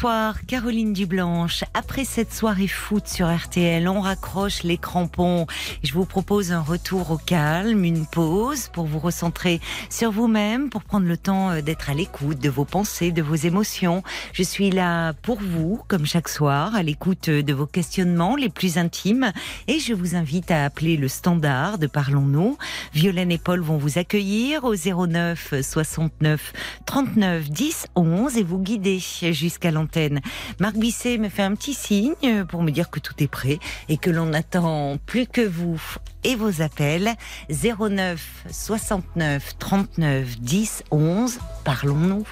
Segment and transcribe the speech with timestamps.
[0.00, 1.64] Bonsoir, Caroline Dublanche.
[1.74, 5.48] Après cette soirée foot sur RTL, on raccroche les crampons.
[5.82, 10.84] Je vous propose un retour au calme, une pause pour vous recentrer sur vous-même, pour
[10.84, 14.04] prendre le temps euh, d'être à l'écoute de vos pensées, de vos émotions.
[14.32, 18.78] Je suis là pour vous, comme chaque soir, à l'écoute de vos questionnements les plus
[18.78, 19.32] intimes.
[19.66, 22.56] Et je vous invite à appeler le standard de Parlons-nous.
[22.94, 26.52] Violaine et Paul vont vous accueillir au 09 69
[26.86, 30.20] 39 10 11 et vous guider jusqu'à l'antenne.
[30.60, 33.96] Marc Bisset me fait un petit signe pour me dire que tout est prêt et
[33.96, 35.80] que l'on n'attend plus que vous
[36.24, 37.14] et vos appels.
[37.50, 41.38] 09 69 39 10 11.
[41.64, 42.26] Parlons-nous.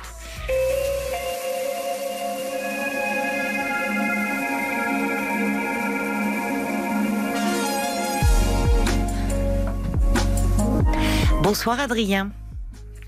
[11.43, 12.33] Bonsoir Adrien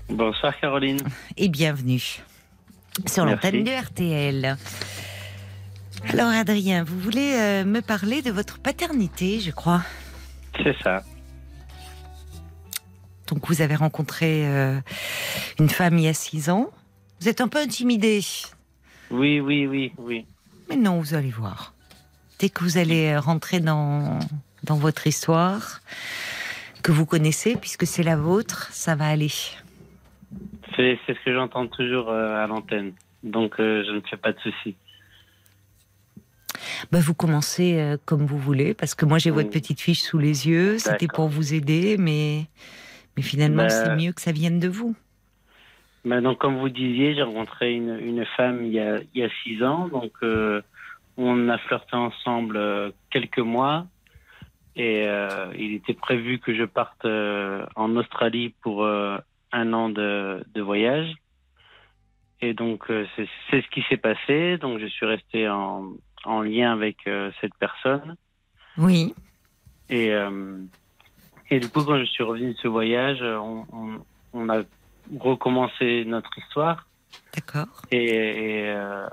[0.09, 0.99] Bonsoir Caroline.
[1.37, 2.23] et bienvenue
[3.07, 4.57] sur l'antenne de RTL.
[6.09, 9.83] Alors Adrien, vous voulez euh, me parler de votre paternité, je crois.
[10.63, 11.03] C'est ça.
[13.27, 14.79] Donc vous avez rencontré euh,
[15.59, 16.69] une femme il y a six ans.
[17.21, 18.21] Vous êtes un peu intimidé,
[19.11, 20.25] Oui, oui, oui, oui.
[20.69, 21.73] mais non, vous allez voir.
[22.39, 24.19] Dès que vous allez rentrer dans,
[24.63, 25.81] dans votre histoire,
[26.81, 29.31] que vous connaissez, puisque c'est la vôtre, ça va aller.
[30.79, 32.93] C'est ce que j'entends toujours euh, à l'antenne.
[33.23, 34.75] Donc euh, je ne fais pas de soucis.
[36.91, 39.51] Bah, vous commencez euh, comme vous voulez, parce que moi j'ai votre Mm.
[39.51, 40.77] petite fiche sous les yeux.
[40.77, 42.45] C'était pour vous aider, mais,
[43.17, 44.95] mais finalement Bah, c'est mieux que ça vienne de vous.
[46.05, 49.23] Mais donc comme vous disiez, j'ai rencontré une, une femme il y, a, il y
[49.23, 49.89] a six ans.
[49.89, 50.61] Donc euh,
[51.17, 53.85] on a flirté ensemble quelques mois.
[54.77, 58.87] Et euh, il était prévu que je parte euh, en Australie pour
[59.51, 61.13] un an de, de voyage.
[62.41, 64.57] Et donc euh, c'est ce qui s'est passé.
[64.57, 65.91] Donc je suis resté en,
[66.23, 68.15] en lien avec euh, cette personne.
[68.77, 69.13] Oui.
[69.89, 70.57] Et, euh,
[71.49, 74.61] et du coup, quand je suis revenu de ce voyage, on, on, on a
[75.19, 76.87] recommencé notre histoire.
[77.33, 77.67] D'accord.
[77.91, 79.07] Et, et, euh,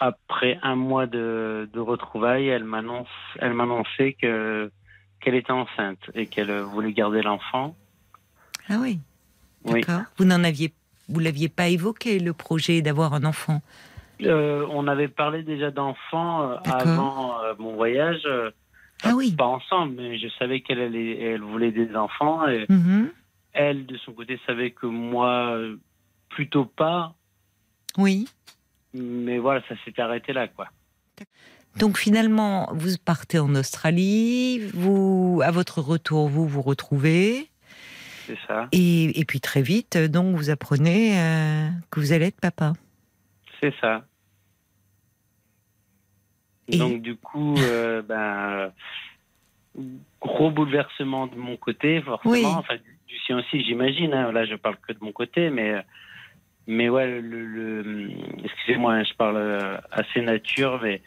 [0.00, 4.72] après un mois de, de retrouvailles, elle m'annonçait que
[5.20, 7.76] qu'elle était enceinte et qu'elle voulait garder l'enfant.
[8.68, 8.98] Ah oui.
[9.64, 9.80] Oui.
[9.80, 10.02] D'accord.
[10.18, 10.72] Vous n'en aviez,
[11.08, 13.62] vous l'aviez pas évoqué le projet d'avoir un enfant.
[14.22, 18.22] Euh, on avait parlé déjà d'enfants euh, avant euh, mon voyage.
[18.26, 18.50] euh,
[19.02, 19.32] Ah oui.
[19.32, 23.10] Pas ensemble, mais je savais qu'elle allait- elle voulait des enfants et Mhm.
[23.52, 25.58] elle, de son côté, savait que moi,
[26.28, 27.14] plutôt pas.
[27.98, 28.28] Oui.
[28.94, 30.68] Mais voilà, ça s'est arrêté là, quoi.
[31.78, 34.60] Donc finalement, vous partez en Australie.
[34.74, 37.48] Vous, à votre retour, vous vous retrouvez.
[38.26, 38.68] C'est ça.
[38.72, 42.72] Et, et puis très vite, donc vous apprenez euh, que vous allez être papa.
[43.60, 44.04] C'est ça.
[46.68, 48.70] Et- Donc, du coup, euh, ben,
[49.78, 49.82] euh,
[50.20, 52.32] gros bouleversement de mon côté, forcément.
[52.34, 52.44] Oui.
[52.44, 52.76] Enfin,
[53.08, 54.14] du sien aussi, j'imagine.
[54.14, 54.32] hein.
[54.32, 55.82] Là, je parle que de mon côté, mais.
[56.68, 58.10] Mais ouais, le, le-
[58.44, 61.02] excusez-moi, hein, je parle euh, assez nature, mais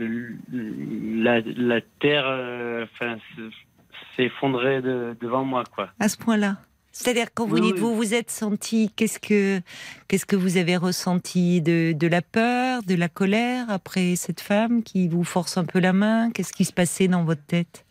[0.00, 3.16] la, la terre, euh, enfin,
[4.18, 5.90] s'est effondrée de- devant moi, quoi.
[6.00, 6.56] À ce point-là.
[6.90, 9.60] C'est-à-dire quand vous Oui, dites vous vous êtes senti, qu'est-ce que
[10.08, 14.82] qu'est-ce que vous avez ressenti de, de la peur, de la colère après cette femme
[14.82, 16.30] qui vous force un peu la main?
[16.32, 17.84] Qu'est-ce qui se passait dans votre tête?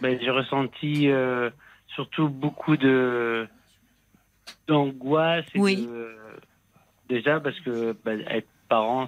[0.00, 1.50] Ben, j'ai ressenti euh,
[1.88, 3.48] surtout beaucoup de
[4.68, 5.46] d'angoisse.
[5.54, 5.86] et Oui.
[5.86, 6.14] de-
[7.08, 8.22] déjà parce que ben,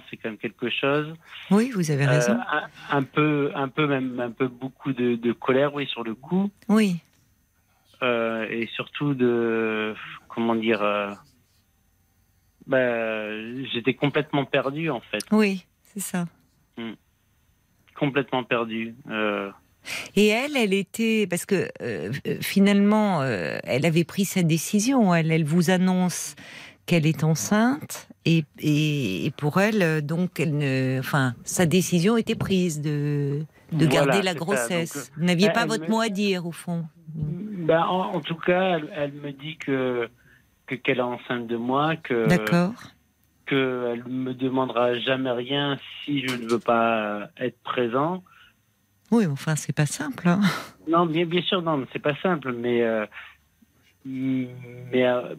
[0.09, 1.13] c'est quand même quelque chose.
[1.51, 2.33] Oui, vous avez raison.
[2.33, 2.57] Euh,
[2.91, 6.13] un, un peu, un peu même un peu beaucoup de, de colère, oui, sur le
[6.15, 6.97] coup, oui,
[8.03, 9.93] Euh, et surtout de
[10.27, 10.81] comment dire.
[10.83, 11.13] euh,
[12.67, 16.25] ben, j'étais complètement perdu en fait, oui, c'est ça.
[17.95, 18.95] complètement perdu.
[20.15, 21.69] Et elle, elle était parce que
[22.41, 25.13] finalement, elle avait pris sa décision.
[25.13, 26.35] Elle, elle vous annonce
[26.85, 32.17] qu'elle est enceinte et, et, et pour elle, euh, donc, elle ne, enfin, sa décision
[32.17, 34.37] était prise de de Voilà, garder la ça.
[34.39, 34.93] grossesse.
[34.95, 36.85] Donc, vous n'aviez pas votre me- mot à dire au fond.
[37.15, 40.07] Ben, en, en tout cas, elle, elle me dit que
[40.67, 42.73] que- qu'elle est enceinte de moi, que D'accord.
[43.47, 48.23] qu'elle me demandera jamais rien si je ne veux pas euh, être présent.
[49.11, 50.27] Oui, enfin, c'est pas simple.
[50.27, 50.41] hein.
[50.87, 53.05] Non, bien bien sûr, non, c'est pas simple, mais euh,
[54.05, 55.35] mais euh,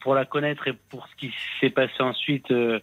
[0.00, 2.80] pour la connaître et pour ce qui s'est passé ensuite, euh,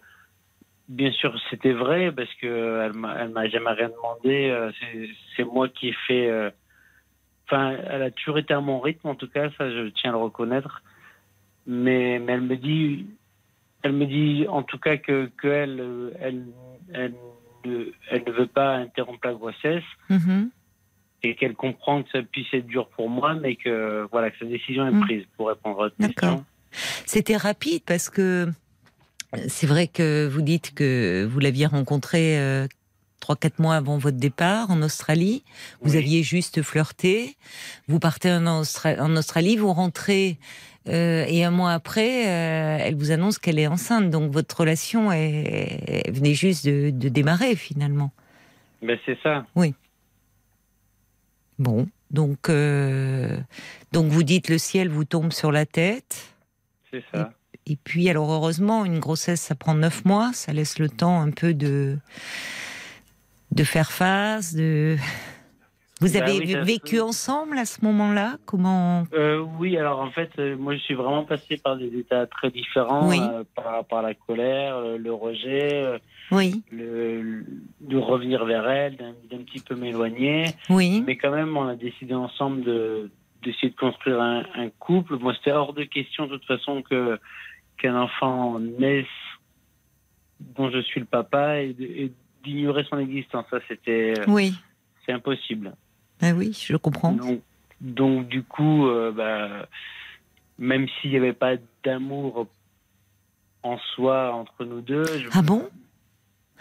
[0.88, 4.50] bien sûr, c'était vrai parce que elle m'a, jamais rien demandé.
[4.50, 4.71] euh,
[5.35, 6.51] c'est, moi qui ai fait.
[7.47, 10.13] Enfin, elle a toujours été à mon rythme, en tout cas, ça, je tiens à
[10.13, 10.81] le reconnaître.
[11.65, 13.07] Mais, mais elle me dit,
[13.81, 16.13] elle me dit, en tout cas, que, que elle,
[16.94, 17.13] elle,
[17.65, 20.51] ne, veut pas interrompre la grossesse Mhm.
[21.24, 24.46] Et qu'elle comprend que ça puisse être dur pour moi, mais que voilà, que sa
[24.46, 25.02] décision est Mm.
[25.02, 26.44] prise pour répondre à votre question.
[27.06, 28.50] C'était rapide parce que
[29.48, 32.68] c'est vrai que vous dites que vous l'aviez rencontré euh,
[33.20, 35.44] trois quatre mois avant votre départ en Australie.
[35.81, 35.98] Vous Oui.
[35.98, 37.36] aviez juste flirté.
[37.88, 40.38] Vous partez en, Austra- en Australie, vous rentrez
[40.90, 44.10] euh, et un mois après, euh, elle vous annonce qu'elle est enceinte.
[44.10, 48.12] Donc votre relation est, venait juste de, de démarrer finalement.
[48.81, 49.46] Ben, c'est ça.
[51.63, 53.38] Bon, donc euh,
[53.94, 56.36] donc vous dites le ciel vous tombe sur la tête.
[56.92, 57.31] C'est ça.
[57.65, 61.31] Et puis, alors heureusement, une grossesse, ça prend neuf mois, ça laisse le temps un
[61.31, 61.98] peu de
[63.51, 64.54] de faire face.
[64.54, 64.98] De
[66.01, 68.36] vous Bah avez oui, vécu ensemble à ce moment-là?
[68.45, 72.27] Comment Euh, oui, alors en fait, euh, moi je suis vraiment passé par des états
[72.27, 73.21] très différents, Oui.
[73.21, 76.00] euh, par, par la colère, le rejet,
[76.33, 77.45] Oui, le,
[77.81, 79.13] de revenir vers elle, d'un
[79.44, 80.45] petit peu m'éloigner.
[80.69, 83.12] oui, Mais quand même, on a décidé ensemble de
[83.44, 85.18] d'essayer de construire un, un couple.
[85.18, 87.19] Moi, c'était hors de question de toute façon que
[87.77, 89.06] qu'un enfant naisse
[90.39, 91.75] dont je suis le papa et
[92.44, 93.45] d'ignorer son existence.
[93.50, 94.53] Ça, c'était oui.
[95.06, 95.74] c'est impossible.
[96.21, 97.12] Ah oui, je comprends.
[97.13, 97.41] Donc,
[97.81, 99.68] donc du coup, euh, bah,
[100.57, 102.47] même s'il n'y avait pas d'amour
[103.63, 105.68] en soi entre nous deux, je- Ah bon?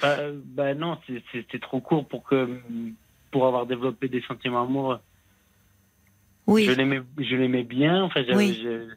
[0.02, 0.98] Bah, bah non,
[1.32, 2.60] c'était trop court pour que
[3.30, 4.98] pour avoir développé des sentiments amoureux.
[6.46, 8.02] Oui, Je l'aimais, je l'aimais bien.
[8.04, 8.60] Enfin, j'avais- Oui.
[8.62, 8.92] je-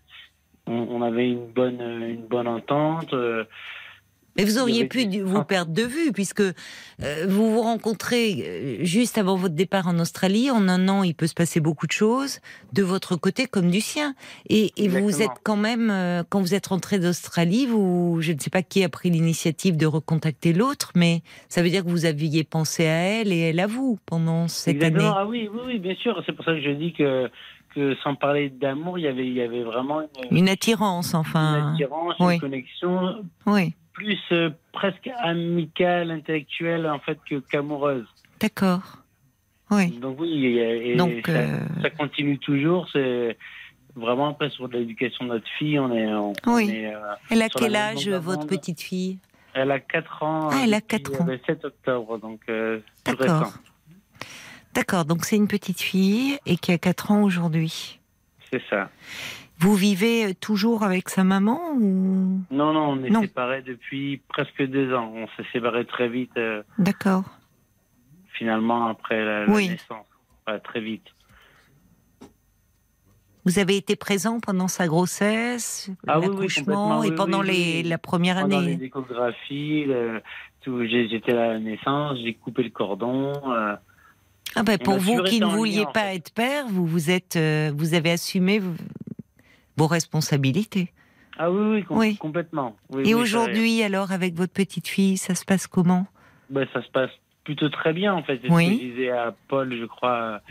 [0.68, 3.14] on, on avait une bonne, une bonne entente.
[3.14, 3.46] euh,
[4.36, 9.18] mais vous auriez pu vous perdre de vue puisque euh, vous vous rencontrez euh, juste
[9.18, 10.52] avant votre départ en Australie.
[10.52, 12.40] En un an, il peut se passer beaucoup de choses
[12.74, 14.14] de votre côté comme du sien.
[14.50, 18.40] Et, et vous êtes quand même, euh, quand vous êtes rentré d'Australie, vous, je ne
[18.40, 22.06] sais pas qui a pris l'initiative de recontacter l'autre, mais ça veut dire que vous
[22.06, 22.92] aviez pensé à
[23.22, 25.12] elle et elle à vous pendant cette Exactement.
[25.12, 25.16] année.
[25.18, 26.22] Ah oui, oui, oui, bien sûr.
[26.26, 27.30] C'est pour ça que je dis que,
[27.74, 31.20] que sans parler d'amour, il y avait, il y avait vraiment une, Une attirance, une
[31.20, 31.74] enfin.
[31.74, 32.36] attirance, oui.
[32.36, 38.06] une connexion Oui, plus euh, presque amicale, intellectuelle en fait que qu'amoureuse.
[38.40, 39.00] d'accord.
[39.72, 39.98] Oui.
[39.98, 42.88] Donc oui, et, et Donc, ça, euh, ça continue toujours.
[42.94, 43.36] C'est
[43.96, 46.68] vraiment après sur l'éducation de notre fille, on est, on, Oui.
[46.70, 47.00] on est, euh,
[47.32, 49.18] elle a quel âge, votre petite fille?
[49.56, 50.50] Elle a 4 ans.
[50.52, 51.26] Ah, elle a depuis, quatre ans.
[51.26, 53.54] le 7 octobre, donc tout D'accord.
[54.74, 58.00] D'accord, donc c'est une petite fille et qui a 4 ans aujourd'hui.
[58.52, 58.90] C'est ça.
[59.60, 62.42] Vous vivez toujours avec sa maman ou?
[62.52, 63.22] Non, non, on est Non.
[63.22, 65.12] séparés depuis presque deux ans.
[65.16, 67.24] On s'est séparés très vite, euh, D'accord.
[68.34, 70.06] finalement, après la, naissance.
[70.46, 71.06] Enfin, très vite.
[73.46, 77.98] Vous avez été présent pendant sa grossesse, Ah oui, oui, l'accouchement et pendant les, la
[78.00, 78.76] première Pendant année?
[78.78, 80.22] les échographies, le-
[80.88, 83.32] j'étais à la naissance, j'ai coupé le cordon.
[83.54, 83.76] euh,
[84.56, 86.16] Ah ben, pour vous qui ne vouliez en pas fait.
[86.16, 88.60] être père, vous vous êtes, euh, vous avez assumé
[89.78, 90.92] vos responsabilités.
[91.38, 92.18] Ah oui, oui, com- Oui.
[92.18, 92.76] complètement.
[92.90, 96.04] Oui, et oui, aujourd'hui, alors, avec votre petite fille, ça se passe comment?
[96.04, 96.10] Ça,
[96.50, 97.12] ben, ça se passe
[97.44, 98.40] plutôt très bien, en fait.
[98.42, 100.42] Ce que je disais à Paul, je crois,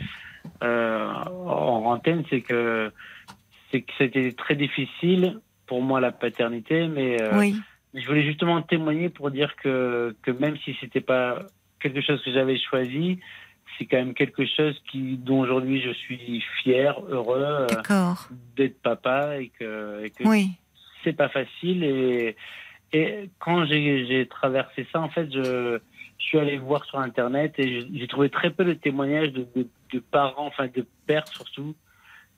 [0.63, 1.11] euh,
[1.45, 2.91] en antenne, c'est que,
[3.97, 7.55] c'était très difficile pour moi la paternité, mais euh, Oui,
[7.93, 11.47] je voulais justement témoigner pour dire que, que même si c'était pas
[11.79, 13.19] quelque chose que j'avais choisi,
[13.77, 17.67] c'est quand même quelque chose qui, dont aujourd'hui je suis fier, heureux euh,
[18.55, 20.49] d'être papa et que, et que Oui,
[21.03, 21.83] c'est pas facile.
[21.83, 22.35] Et,
[22.93, 25.79] et quand j'ai traversé ça, en fait, je,
[26.17, 29.45] je suis allé voir sur Internet et j'ai- j'ai trouvé très peu de témoignages de,
[29.55, 31.75] de, de parents, enfin de pères surtout.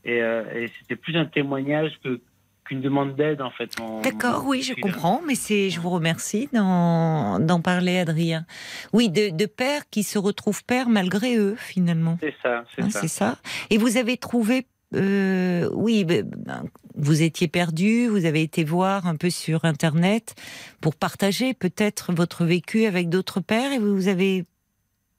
[0.06, 2.20] Et, euh, et c'était plus un témoignage que
[2.68, 3.72] qu'une demande d'aide, en fait.
[4.04, 8.46] D'accord, oui, je comprends, mais c'est, je vous remercie d'en, parler, Adrien.
[8.94, 12.18] Oui, de, de pères qui se retrouvent pères malgré eux, finalement.
[12.22, 13.38] C'est ça, c'est Hein, ça.
[13.70, 16.64] Et vous avez trouvé, euh, oui, ben, ben,
[16.96, 20.36] vous étiez perdu, vous avez été voir un peu sur Internet
[20.82, 24.46] pour partager peut-être votre vécu avec d'autres pères et vous avez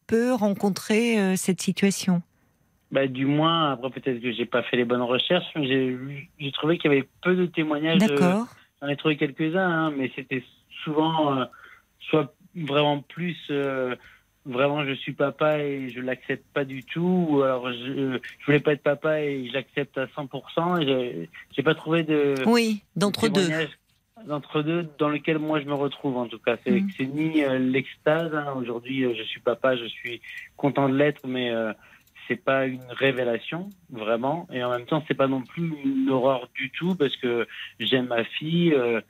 [0.06, 2.22] peu rencontré euh, cette situation.
[2.90, 5.96] Bah, du moins, après peut-être que j'ai pas fait les bonnes recherches, mais j'ai
[6.38, 8.00] j'ai trouvé qu'il y avait peu de témoignages.
[8.00, 8.46] de- D'accord.
[8.80, 10.42] J'en ai trouvé quelques-uns, hein, mais c'était
[10.84, 11.44] souvent euh,
[12.08, 13.94] soit vraiment plus euh,
[14.46, 18.60] vraiment je suis papa et je l'accepte pas du tout, ou alors je, je voulais
[18.60, 20.80] pas être papa et je l'accepte à 100%.
[20.80, 23.50] et j'ai- pas trouvé de Oui, d'entre deux.
[24.26, 26.56] d'entre deux dans lequel moi je me retrouve en tout cas.
[26.64, 28.34] C'est c'est ni euh, l'extase.
[28.34, 28.54] hein.
[28.56, 30.20] Aujourd'hui, euh, je suis papa, je suis
[30.56, 31.72] content de l'être, mais euh,
[32.28, 34.46] c'est pas une révélation vraiment.
[34.52, 37.48] Et en même temps, c'est pas non plus une horreur du tout parce que
[37.80, 39.00] j'aime ma fille euh,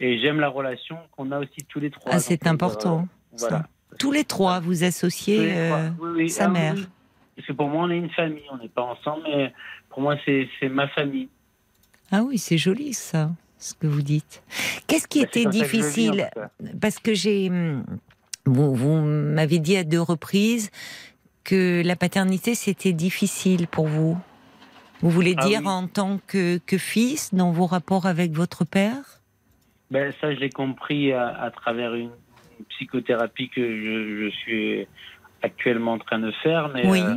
[0.00, 2.12] et j'aime la relation qu'on a aussi tous les trois.
[2.14, 3.06] Ah, c'est euh, important.
[3.38, 3.66] voilà.
[3.98, 6.30] Tous les trois, vous associez euh, Oui, oui.
[6.30, 6.74] sa Ah, mère.
[6.76, 6.86] oui.
[7.36, 8.42] Parce que pour moi, on est une famille.
[8.52, 9.52] On n'est pas ensemble, mais
[9.88, 11.28] pour moi, c'est ma famille.
[12.12, 14.42] Ah oui, c'est joli ça, ce que vous dites.
[14.86, 16.28] Qu'est-ce qui Bah, était vis, difficile.
[16.80, 17.48] Parce que j'ai.
[17.50, 17.84] hum,
[18.46, 20.70] vous m'avez dit à deux reprises
[21.44, 24.18] que la paternité c'était difficile pour vous.
[25.00, 25.66] Vous voulez Ah dire oui.
[25.68, 29.20] en tant que, que fils dans vos rapports avec votre père?
[29.90, 32.12] Ben, ça, je l'ai compris à, à travers une,
[32.68, 34.86] psychothérapie que je, je suis
[35.42, 36.68] actuellement en train de faire.
[36.68, 37.00] Mais, Oui.
[37.02, 37.16] euh,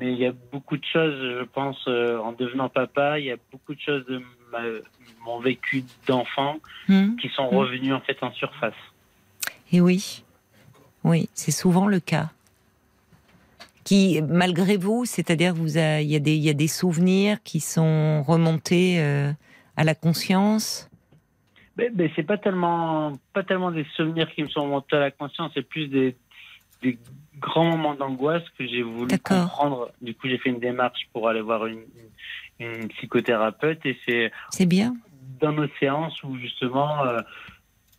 [0.00, 3.30] mais il y a beaucoup de choses, je pense, euh, en devenant papa, il y
[3.30, 4.80] a beaucoup de choses de ma-
[5.24, 7.56] mon vécu d'enfant Hum qui sont Mm.
[7.56, 8.74] revenues en fait en surface.
[9.72, 10.22] Et oui,
[11.04, 12.30] oui, c'est souvent le cas.
[13.90, 17.58] Qui, malgré vous, c'est-à-dire vous, il y a des, il y a des souvenirs qui
[17.58, 19.32] sont remontés euh,
[19.76, 20.88] à la conscience?
[21.76, 25.10] Mais, mais c'est pas tellement, pas tellement des souvenirs qui me sont montés à la
[25.10, 26.14] conscience, c'est plus des,
[26.82, 27.00] des
[27.40, 29.90] grands moments d'angoisse que j'ai voulu comprendre.
[30.00, 31.82] Du coup, j'ai fait une démarche pour aller voir une,
[32.60, 34.94] une, une psychothérapeute et c'est C'est bien.
[35.40, 37.22] dans nos séances où justement euh,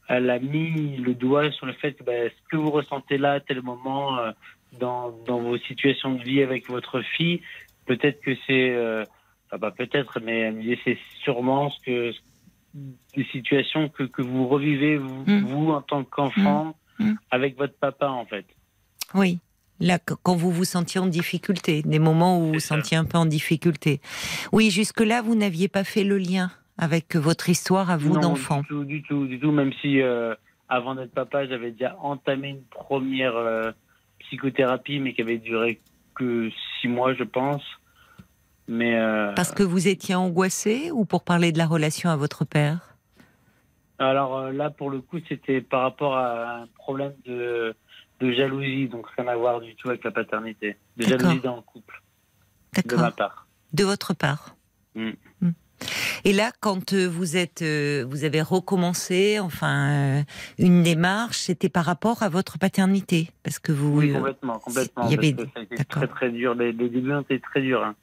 [0.07, 3.33] elle a mis le doigt sur le fait que ben, ce que vous ressentez là
[3.33, 4.31] à tel moment euh,
[4.79, 7.41] dans, dans vos situations de vie avec votre fille,
[7.85, 9.03] peut-être que c'est, euh,
[9.47, 12.11] enfin, pas peut-être, mais c'est sûrement ce que
[12.73, 15.39] des situations que, que vous revivez vous, Mm.
[15.45, 17.05] vous en tant qu'enfant Mm.
[17.11, 17.17] Mm.
[17.31, 18.45] avec votre papa en fait.
[19.13, 19.39] Oui.
[19.79, 23.03] Là, qu- quand vous vous sentiez en difficulté, des moments où vous vous sentiez un
[23.05, 23.99] peu en difficulté.
[24.51, 28.61] Oui, jusque-là, vous n'aviez pas fait le lien avec votre histoire à vous d'enfant.
[28.61, 29.51] Du tout, du tout, du tout.
[29.51, 30.35] Même si euh,
[30.69, 33.71] avant d'être papa, j'avais déjà entamé une première euh,
[34.31, 35.81] psychothérapie, mais qui avait duré
[36.15, 37.63] que six mois, je pense.
[38.67, 42.45] Mais euh, Parce que vous étiez angoissé ou pour parler de la relation à votre
[42.45, 42.95] père?
[43.99, 47.75] Alors euh, là, pour le coup, c'était par rapport à un problème de,
[48.19, 51.61] de jalousie, donc rien à voir du tout avec la paternité, de jalousie dans le
[51.61, 52.01] couple,
[52.85, 53.47] de ma part.
[53.73, 54.55] De votre part?
[54.95, 55.11] Mm.
[56.25, 60.21] Et là, quand euh, vous êtes, euh, vous avez recommencé, enfin, euh,
[60.59, 63.97] une démarche, c'était par rapport à votre paternité, parce que vous.
[63.99, 65.05] Oui, complètement, complètement.
[65.07, 66.53] il y avait- ça a été très très dur.
[66.55, 67.83] Les, les débuts ont été très durs.
[67.83, 67.95] hein.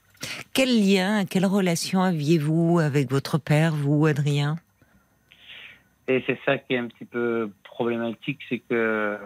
[0.52, 4.56] quel lien, quelle relation aviez-vous avec votre père, vous, Adrien?
[6.08, 9.16] Et c'est ça qui est un petit peu problématique, c'est que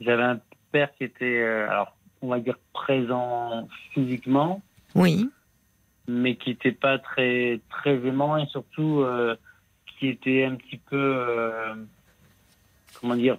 [0.00, 0.40] j'avais un
[0.72, 4.60] père qui était, alors, on va dire présent physiquement,
[4.94, 5.30] Oui.
[6.10, 9.36] Mais qui n'était pas très, très aimant et surtout euh,
[9.86, 11.74] qui était un petit peu, euh,
[13.00, 13.38] comment dire,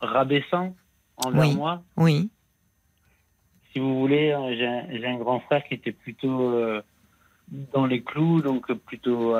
[0.00, 0.74] rabaissant
[1.16, 1.54] envers Oui.
[1.54, 1.82] moi.
[1.96, 2.30] Oui.
[3.72, 6.82] Si vous voulez, euh, j'ai un, grand frère qui était plutôt euh,
[7.72, 9.34] dans les clous, donc plutôt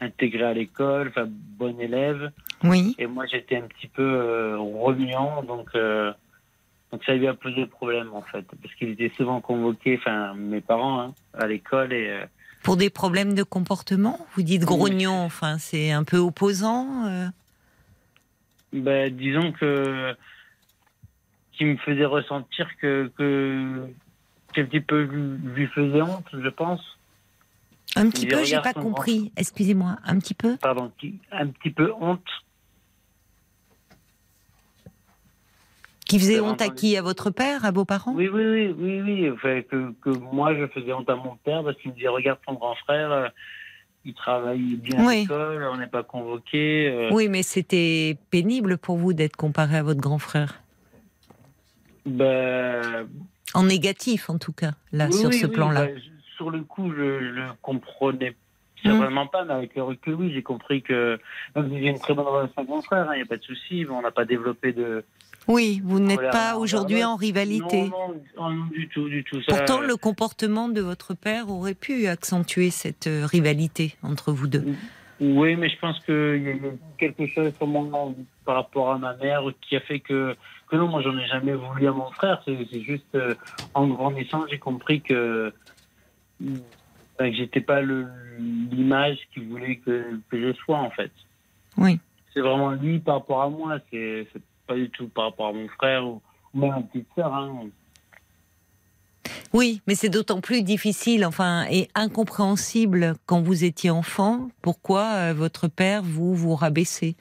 [0.00, 2.30] intégré à l'école, enfin bon élève.
[2.62, 2.94] Oui.
[2.98, 5.70] Et moi, j'étais un petit peu remuant, donc,
[6.90, 8.46] donc ça lui a posé problème, en fait.
[8.62, 11.92] Parce qu'il était souvent convoqué, enfin, mes parents, hein, à l'école.
[11.92, 12.24] Et euh,
[12.62, 14.26] Pour des problèmes de comportement?
[14.34, 17.26] Vous dites grognon, enfin, c'est un peu opposant euh?
[18.72, 20.14] Ben, disons que.
[21.52, 23.10] qui me faisait ressentir que.
[23.16, 23.86] que
[24.54, 26.80] qu'un petit peu lui, faisait honte, je pense.
[27.96, 29.30] Un petit Les peu, j'ai pas compris.
[29.36, 30.56] Excusez-moi, un petit peu?
[30.56, 30.90] Pardon,
[31.32, 32.24] un petit peu honte.
[36.08, 36.96] Qui faisait Vous avez honte à qui?
[36.96, 38.12] À votre père À vos parents?
[38.14, 39.30] Oui, oui, oui, oui, oui.
[39.30, 42.38] Enfin, que, que moi, je faisais honte à mon père parce qu'il me disait Regarde
[42.46, 43.28] ton grand frère, euh,
[44.04, 45.16] il travaille bien Oui.
[45.18, 46.88] à l'école, on n'est pas convoqué.
[46.90, 50.62] euh, Oui, mais c'était pénible pour vous d'être comparé à votre grand frère.
[52.06, 53.06] ben,
[53.54, 55.86] En négatif, en tout cas, là, oui, sur oui, ce plan-là.
[55.86, 56.00] ben,
[56.36, 57.02] sur le coup, je
[57.34, 58.34] ne comprenais
[58.84, 58.90] Mm.
[58.92, 61.18] vraiment pas, mais avec le recul, oui, j'ai compris que.
[61.56, 63.84] Si j'ai une très bonne relation avec mon frère, il n'y a pas de souci,
[63.90, 65.04] on n'a pas développé de.
[65.48, 67.88] Oui, vous n'êtes pas aujourd'hui en rivalité.
[67.88, 69.40] Non, non, non, du tout, du tout.
[69.42, 74.30] Ça, Pourtant, euh, le comportement de votre père aurait pu accentuer cette euh, rivalité entre
[74.30, 74.64] vous deux.
[75.20, 78.14] Oui, mais je pense qu'il y a quelque chose sûrement
[78.44, 80.36] par rapport à ma mère qui a fait que,
[80.68, 82.40] que non, moi j'en ai jamais voulu à mon frère.
[82.44, 83.34] C'est juste euh,
[83.74, 85.52] en grandissant, j'ai compris que,
[86.40, 86.60] ben,
[87.18, 91.10] que j'étais pas l'image qu'il voulait que, que je sois en fait.
[91.78, 91.98] Oui.
[92.34, 93.78] C'est vraiment lui par rapport à moi.
[93.90, 94.28] C'est-
[94.68, 96.20] pas du tout par rapport à mon frère ou
[96.54, 97.34] même ma petite sœur.
[97.34, 97.66] Hein.
[99.54, 104.48] Oui, mais c'est d'autant plus difficile, enfin, et incompréhensible quand vous étiez enfant.
[104.60, 107.16] Pourquoi euh, votre père vous vous rabaissait?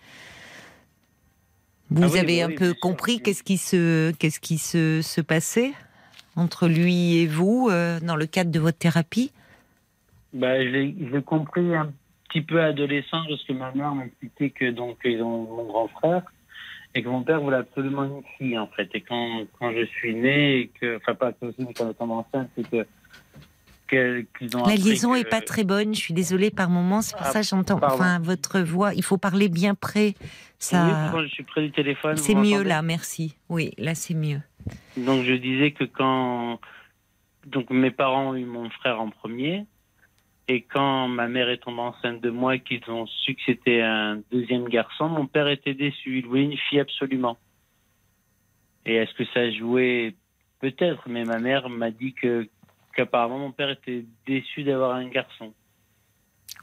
[1.90, 5.02] Vous Ah oui, avez bah un oui, peu compris qu'est-ce qui se qu'est-ce qui se,
[5.02, 5.72] se passait
[6.36, 9.32] entre lui et vous euh, dans le cadre de votre thérapie?
[10.34, 11.94] Bah, je l'ai je l'ai compris un
[12.28, 16.24] petit peu adolescent parce que ma mère m'expliquait que donc ils ont mon grand frère
[16.96, 18.90] et que mon père voulait absolument une fille en fait.
[18.94, 22.12] Et quand, quand je suis né, et que, enfin pas que aussi, mais quand tombe
[22.12, 22.86] enceinte, c'est que
[23.88, 25.96] que- qu'ils ont La liaison que- est pas très bonne.
[25.96, 27.02] Je suis désolée par moment.
[27.02, 27.80] C'est pour Ah, ça que j'entends.
[27.82, 28.94] Enfin, votre voix.
[28.94, 30.14] Il faut parler bien près.
[30.60, 31.10] Ça.
[31.14, 32.18] quand je suis près du téléphone.
[32.18, 32.82] c'est mieux là.
[32.82, 33.38] Merci.
[33.48, 34.42] Oui, là c'est mieux.
[34.98, 36.60] Donc je disais que quand
[37.46, 39.66] donc mes parents ont eu mon frère en premier
[40.48, 44.70] et quand ma mère est tombée enceinte de moi qu'ils ont su que un deuxième
[44.70, 46.20] garçon, mon père était déçu.
[46.20, 47.38] Il voulait une fille absolument.
[48.86, 50.16] Et est-ce que ça jouait
[50.60, 52.48] Peut-être, mais ma mère m'a dit que
[52.96, 55.54] qu'apparemment mon père était déçu d'avoir un garçon.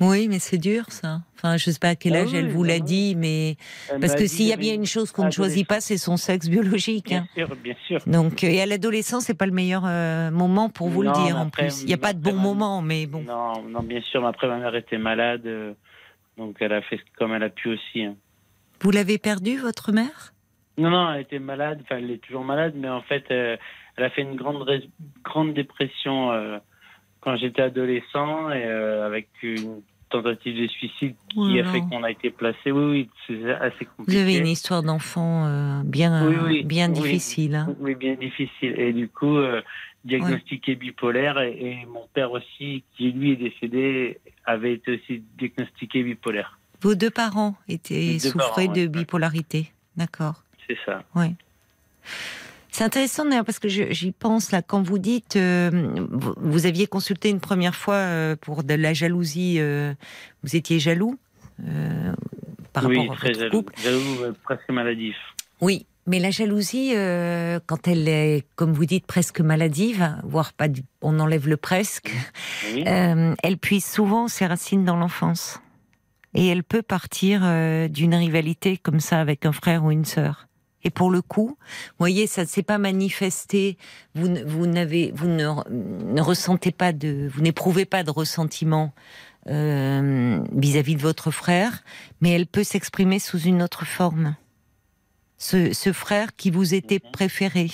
[0.00, 1.20] Oui, mais c'est dur ça.
[1.36, 3.56] Enfin, je sais pas à quel Ah âge oui, elle vous bah l'a dit, mais
[3.90, 6.16] Elle parce que s'il y a bien une chose qu'on ne choisit pas, c'est son
[6.16, 7.06] sexe biologique.
[7.08, 7.26] Bien hein.
[7.34, 8.00] sûr, bien sûr.
[8.06, 11.24] Donc, euh, et à l'adolescence, c'est pas le meilleur euh, moment pour vous Non, le
[11.24, 11.82] dire en plus.
[11.82, 13.22] Il n'y a pas de bon ma- moment, mais bon.
[13.22, 14.20] Non, non, bien sûr.
[14.22, 15.74] Mais après, ma mère était malade, euh,
[16.38, 18.02] donc elle a fait comme elle a pu aussi.
[18.04, 18.16] hein.
[18.80, 20.32] Vous l'avez perdu, votre mère?
[20.76, 23.56] Non, non, elle était malade, enfin elle est toujours malade, mais en fait, euh,
[23.96, 24.66] elle a fait une grande,
[25.22, 26.32] grande dépression
[27.24, 32.04] quand j'étais adolescent, et euh, avec une tentative de suicide qui Oh a fait qu'on
[32.04, 32.70] a été placé.
[32.70, 34.20] Oui, oui, c'est assez Vous compliqué.
[34.20, 36.94] avez une histoire d'enfant euh, bien, Oui, oui, bien oui.
[37.00, 37.54] difficile.
[37.56, 37.74] hein.
[37.80, 38.78] Oui, bien difficile.
[38.78, 39.60] Et du coup, euh,
[40.04, 46.02] diagnostiqué bipolaire, et, et mon père aussi, qui lui est décédé, avait été aussi diagnostiqué
[46.04, 46.58] bipolaire.
[46.82, 49.72] Vos deux parents étaient deux souffraient parents, de bipolarité.
[49.96, 50.44] D'accord.
[50.68, 51.02] C'est ça.
[52.76, 55.70] C'est intéressant d'ailleurs parce que j'y pense là quand vous dites euh,
[56.10, 59.58] vous, vous aviez consulté une première fois euh, pour de la jalousie.
[59.60, 59.94] euh,
[60.42, 61.16] vous étiez jaloux
[62.72, 63.50] par oui, rapport à votre jaloux.
[63.58, 63.74] couple.
[63.80, 65.14] Jaloux, presque maladif.
[65.60, 70.66] Oui, mais la jalousie, euh, quand elle est, comme vous dites, presque maladive, voire pas,
[70.66, 72.10] du- on enlève le presque,
[72.74, 72.82] Oui.
[72.88, 75.60] euh, elle puise souvent ses racines dans l'enfance.
[76.34, 80.48] Et elle peut partir euh, d'une rivalité comme ça avec un frère ou une sœur.
[80.84, 83.78] Et pour le coup, vous voyez, ça ne s'est pas manifesté.
[84.14, 88.92] Vous, ne- vous n'avez, vous ne, ne ressentez pas de, vous n'éprouvez pas de ressentiment
[89.48, 91.82] euh, vis-à-vis de votre frère,
[92.20, 94.36] mais elle peut s'exprimer sous une autre forme.
[95.38, 97.10] Ce, ce frère qui vous était Mhm.
[97.12, 97.70] préféré.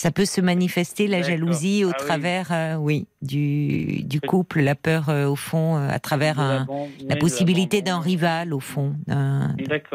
[0.00, 2.06] Ça peut se manifester la jalousie au Ah oui.
[2.06, 6.66] travers, euh, oui, du, du couple, la peur euh, au fond, euh, à travers un-
[6.70, 8.94] oui, la possibilité d'un rival au fond,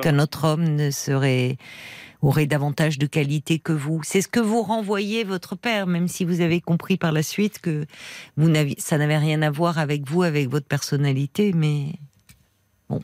[0.02, 1.58] qu'un autre homme ne serait
[2.22, 4.02] aurait davantage de qualité que vous.
[4.04, 7.58] C'est ce que vous renvoyez votre père, même si vous avez compris par la suite
[7.58, 7.88] que
[8.38, 11.94] vous ça n'avait rien à voir avec vous, avec votre personnalité, mais
[12.90, 13.02] Mhm.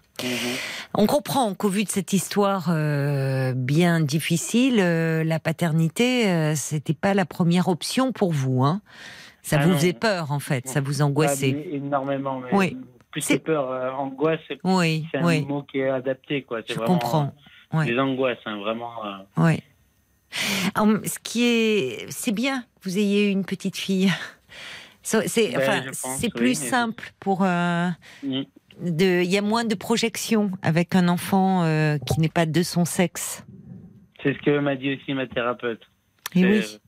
[0.93, 6.93] on comprend qu'au vu de cette histoire euh, bien difficile, euh, la paternité, euh, c'était
[6.93, 8.63] pas la première option pour vous.
[8.63, 8.81] Hein.
[9.41, 9.75] Ça Ah vous non.
[9.77, 11.53] faisait peur en fait, ça vous Ah, angoissait.
[11.53, 12.39] mais énormément.
[12.41, 12.77] Mais Oui.
[13.09, 16.43] Plus C'est- peur, euh, angoisse, c'est Oui, c'est un oui, mot qui est adapté.
[16.43, 16.59] Quoi.
[16.65, 17.33] C'est je vraiment, comprends.
[17.73, 17.91] Ouais.
[17.91, 18.91] Les angoisses, hein, vraiment.
[19.37, 19.59] Oui.
[20.31, 24.11] Ce qui est, c'est bien que vous ayez une petite fille.
[25.03, 27.41] C'est, Ben, enfin, pense, c'est plus simple pour.
[27.41, 28.43] mm.
[28.81, 32.63] De, il y a moins de projection avec un enfant euh, qui n'est pas de
[32.63, 33.43] son sexe.
[34.23, 35.81] C'est ce que m'a dit aussi ma thérapeute.
[36.35, 36.79] Et C'est-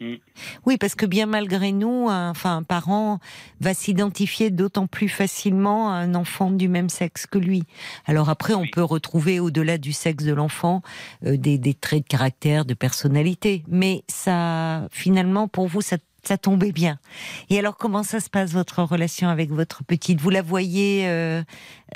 [0.00, 0.20] oui.
[0.66, 3.20] Oui, parce que bien malgré nous, un, enfin, un parent
[3.60, 7.62] va s'identifier d'autant plus facilement à un enfant du même sexe que lui.
[8.06, 8.70] Alors après, on Oui.
[8.72, 10.82] peut retrouver au-delà du sexe de l'enfant
[11.24, 13.62] euh, des, des traits de caractère, de personnalité.
[13.68, 16.98] Mais ça, finalement, pour vous, ça, ça tombait bien.
[17.50, 20.20] Et alors, comment ça se passe votre relation avec votre petite?
[20.20, 21.42] Vous la voyez euh,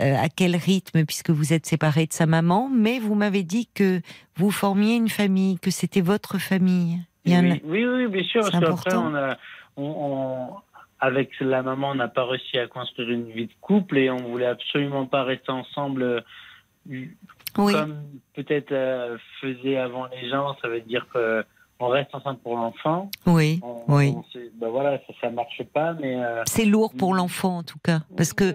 [0.01, 3.69] euh, à quel rythme, puisque vous êtes séparés de sa maman Mais vous m'avez dit
[3.73, 4.01] que
[4.37, 6.99] vous formiez une famille, que c'était votre famille.
[7.25, 8.41] Il y en a- oui, oui, oui, bien sûr.
[8.51, 9.37] Parce qu'après, on a,
[9.77, 10.57] on, on-
[10.99, 14.17] avec la maman, on n'a pas réussi à construire une vie de couple et on
[14.17, 16.03] voulait absolument pas rester ensemble.
[16.03, 16.21] euh,
[16.89, 17.73] Oui.
[17.73, 18.03] Comme
[18.35, 21.45] peut-être euh, faisaient avant les gens, ça veut dire que
[21.79, 23.11] on reste ensemble pour l'enfant.
[23.27, 24.15] Oui, On- oui.
[24.17, 24.25] on
[24.61, 26.17] ben voilà, ça, ça marche pas, mais.
[26.17, 28.55] euh, C'est lourd pour l'enfant en tout cas, parce que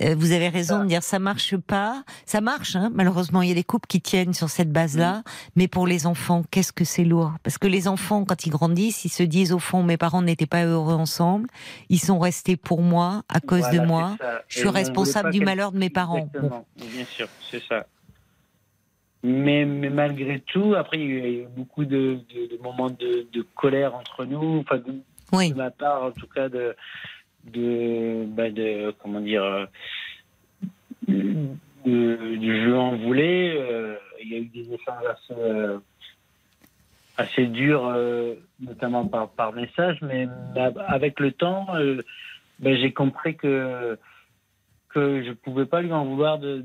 [0.00, 2.02] euh, vous avez raison de dire ça marche pas.
[2.24, 5.22] Ça marche, hein, malheureusement, il y a des couples qui tiennent sur cette base-là,
[5.56, 7.32] mais pour les enfants, qu'est-ce que c'est lourd?
[7.42, 10.46] Parce que les enfants, quand ils grandissent, ils se disent au fond, mes parents n'étaient
[10.46, 11.48] pas heureux ensemble,
[11.90, 14.16] ils sont restés pour moi à cause Voilà, de moi.
[14.48, 16.28] Je suis responsable du malheur de mes parents.
[16.40, 16.64] Bon.
[16.78, 17.86] Bien sûr, c'est ça.
[19.24, 23.26] Mais, mais malgré tout, après, il y a eu beaucoup de, de, de moments de,
[23.32, 24.94] de, colère entre nous, enfin, de,
[25.32, 25.52] Oui.
[25.54, 26.74] ma part, en tout cas, de,
[27.44, 28.48] de, bah,
[29.00, 29.66] comment dire, euh,
[31.08, 33.56] je en voulais.
[33.60, 35.78] euh, il y a eu des échanges assez, euh,
[37.16, 40.26] assez durs, euh, notamment par, par message, mais
[40.88, 41.66] avec le temps,
[42.58, 43.98] bah, j'ai compris que
[44.88, 46.64] que je pouvais pas lui en vouloir de,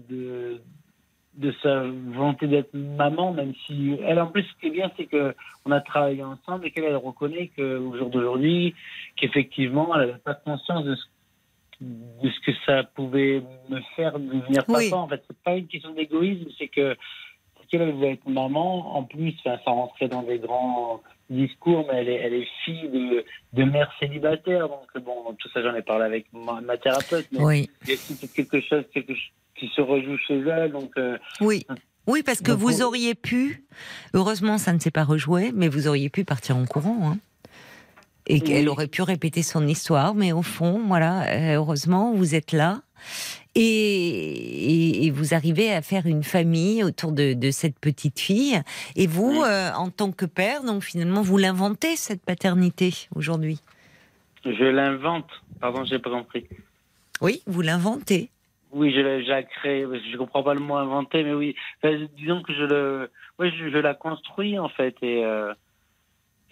[1.38, 5.06] de sa volonté d'être maman, même si elle, en plus, ce qui est bien, c'est
[5.06, 8.73] que on a travaillé ensemble et qu'elle elle reconnaît qu'au jour d'aujourd'hui,
[9.15, 11.06] qu'effectivement, elle n'avait pas conscience de ce,
[11.82, 14.80] de ce que ça pouvait me faire devenir papa.
[14.80, 14.93] Oui.
[14.93, 16.95] En fait, c'est pas une question d'égoïsme, c'est que
[17.69, 18.95] qu'elle elle voulait être maman.
[18.95, 22.89] En plus, enfin, sans rentrer dans des grands discours, mais elle est, elle est fille
[22.89, 24.69] de, de mère célibataire.
[24.69, 27.28] Donc, bon, tout ça, j'en ai parlé avec ma, ma thérapeute.
[27.32, 27.69] Mais Oui.
[27.84, 30.72] il y a quelque chose, quelque chose qui se rejoue chez elle.
[30.72, 31.65] Donc, euh, Oui.
[32.08, 33.65] Oui, parce que vous auriez pu,
[34.13, 37.12] heureusement ça ne s'est pas rejoué, mais vous auriez pu partir en courant.
[37.12, 37.17] hein.
[38.28, 38.70] Et qu'elle Oui.
[38.70, 42.82] aurait pu répéter son histoire, mais au fond, voilà, euh, heureusement, vous êtes là.
[43.56, 48.62] Et, et- et vous arrivez à faire une famille autour de, de cette petite fille.
[48.96, 49.46] Et vous, Oui.
[49.46, 53.60] euh, en tant que père, donc finalement, vous l'inventez, cette paternité, aujourd'hui?
[54.46, 55.28] je l'invente.
[55.60, 56.46] Pardon, j'ai pas compris.
[57.22, 58.30] Oui, vous l'inventez.
[58.72, 59.86] Oui, je je la crée.
[60.12, 61.56] Je comprends pas le mot inventer, mais oui.
[61.84, 65.54] Enfin, disons que je le, ouais, je, je la construis en fait, et euh,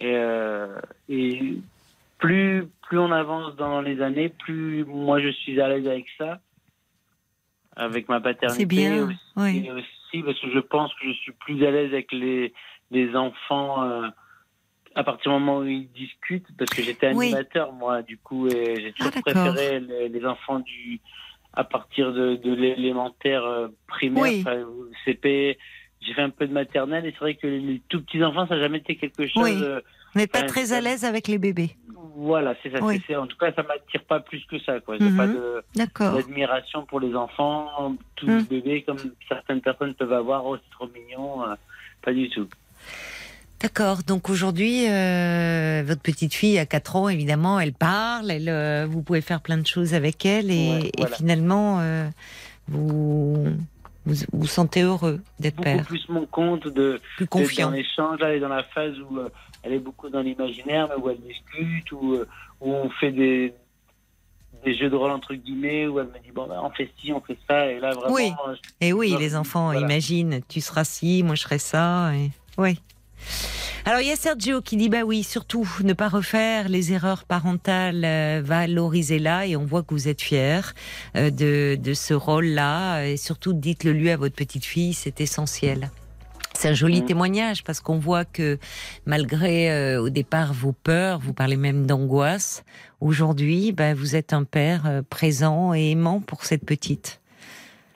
[0.00, 1.58] et, euh, et
[2.18, 6.40] plus plus on avance dans les années, plus moi je suis à l'aise avec ça,
[7.76, 8.60] avec ma paternité.
[8.60, 9.70] C'est bien, aussi, oui.
[9.70, 12.52] aussi parce que je pense que je suis plus à l'aise avec les
[12.90, 13.84] les enfants.
[13.84, 14.08] euh,
[14.98, 17.26] à partir du moment où ils discutent, parce que j'étais Oui.
[17.26, 21.02] animateur, moi, du coup, et j'ai toujours Ah, préféré les, les enfants du,
[21.56, 24.44] à partir de, de l'élémentaire euh, primaire, Oui.
[24.46, 24.62] enfin,
[25.04, 25.58] CP.
[26.02, 28.54] J'ai fait un peu de maternelle et c'est vrai que les tout petits enfants, ça
[28.54, 29.42] n'a jamais été quelque chose.
[29.42, 29.58] Oui.
[29.62, 29.80] euh,
[30.14, 31.70] Vous n'êtes pas très à l'aise avec les bébés.
[32.14, 32.78] voilà, c'est ça.
[32.82, 33.00] Oui.
[33.16, 34.78] en tout cas, ça m'attire pas plus que ça.
[34.80, 34.98] Quoi.
[34.98, 35.16] J'ai Mhm.
[35.16, 35.26] pas
[35.74, 36.12] D'accord.
[36.12, 38.42] d'admiration pour les enfants, tous Mhm.
[38.44, 40.44] bébés comme certaines personnes peuvent avoir.
[40.46, 41.42] Oh, c'est trop mignon.
[41.48, 41.54] euh,
[42.02, 42.46] pas du tout.
[43.60, 43.98] D'accord.
[44.06, 49.02] Donc aujourd'hui, euh, votre petite fille a 4 ans, évidemment, elle parle, elle, euh, vous
[49.02, 51.16] pouvez faire plein de choses avec elle et, Ouais, et voilà.
[51.16, 52.06] finalement, euh,
[52.68, 53.44] vous,
[54.04, 57.70] vous vous sentez heureux d'être père, plus mon compte de plus confiant.
[57.70, 58.18] dans l'échange.
[58.22, 59.18] Elle est dans la phase où
[59.62, 62.18] elle est beaucoup dans l'imaginaire, mais où elle discute, où,
[62.60, 63.54] où on fait des,
[64.66, 67.10] des jeux de rôle entre guillemets, où elle me dit bon, ben, on fait ci,
[67.12, 68.14] on fait ça, et là vraiment.
[68.14, 68.32] Oui.
[68.48, 69.80] euh, Et oui, les enfants voilà.
[69.80, 72.14] imaginent, tu seras ci, moi je serai ça.
[72.14, 72.30] Et...
[72.58, 72.78] Oui.
[73.84, 77.24] Alors il y a Sergio qui dit bah oui, surtout ne pas refaire les erreurs
[77.24, 80.74] parentales, euh, valorisez-la et on voit que vous êtes fier
[81.16, 85.90] euh, de, de ce rôle-là et surtout dites-le lui à votre petite fille, c'est essentiel.
[86.54, 87.06] C'est un joli Mhm.
[87.06, 88.58] témoignage parce qu'on voit que
[89.04, 92.64] malgré euh, au départ vos peurs, vous parlez même d'angoisse,
[93.00, 97.20] aujourd'hui bah, vous êtes un père euh, présent et aimant pour cette petite.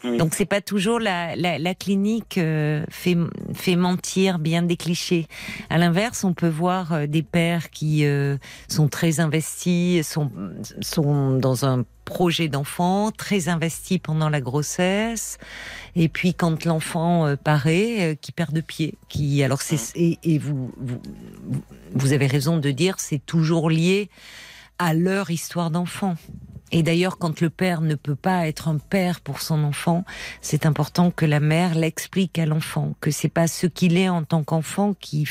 [0.02, 0.16] Oui.
[0.16, 3.16] Donc c'est pas toujours la, la, la clinique euh, fait,
[3.52, 5.26] fait mentir bien des clichés.
[5.68, 10.30] À l'inverse, on peut voir euh, des pères qui euh, sont très investis, sont,
[10.80, 15.38] sont dans un projet d'enfant, très investis pendant la grossesse,
[15.94, 18.94] et puis quand l'enfant euh, paraît, euh, qui perd de pied.
[19.08, 21.00] Qui alors c'est et, et vous, vous
[21.94, 24.08] vous avez raison de dire c'est toujours lié
[24.78, 26.16] à leur histoire d'enfant.
[26.72, 30.04] Et d'ailleurs, quand le père ne peut pas être un père pour son enfant,
[30.40, 34.24] c'est important que la mère l'explique à l'enfant, que c'est pas ce qu'il est en
[34.24, 35.26] tant qu'enfant qui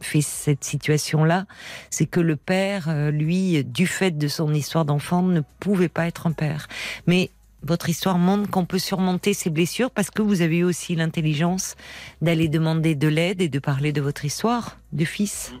[0.00, 1.46] fait cette situation-là,
[1.90, 6.06] c'est que le père, euh, lui, du fait de son histoire d'enfant, ne pouvait pas
[6.06, 6.68] être un père.
[7.06, 7.30] Mais
[7.62, 11.76] votre histoire montre qu'on peut surmonter ces blessures parce que vous avez eu aussi l'intelligence
[12.20, 15.54] d'aller demander de l'aide et de parler de votre histoire de fils.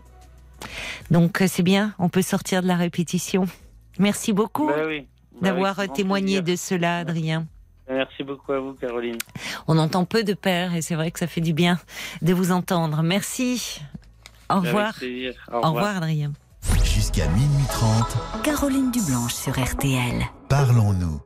[1.10, 3.46] Donc euh, c'est bien, on peut sortir de la répétition.
[3.98, 5.06] Merci beaucoup oui.
[5.40, 6.44] Bah d'avoir témoigné plaisir.
[6.44, 7.46] de cela, Adrien.
[7.88, 9.18] Merci beaucoup à vous, Caroline.
[9.68, 11.78] On entend peu de pères et c'est vrai que ça fait du bien
[12.22, 13.02] de vous entendre.
[13.02, 13.80] Merci.
[14.50, 14.94] Au revoir.
[15.52, 16.32] Au revoir, Adrien.
[16.82, 20.22] Jusqu'à minuit 30, Caroline Dublanche sur RTL.
[20.48, 21.20] parlons-nous.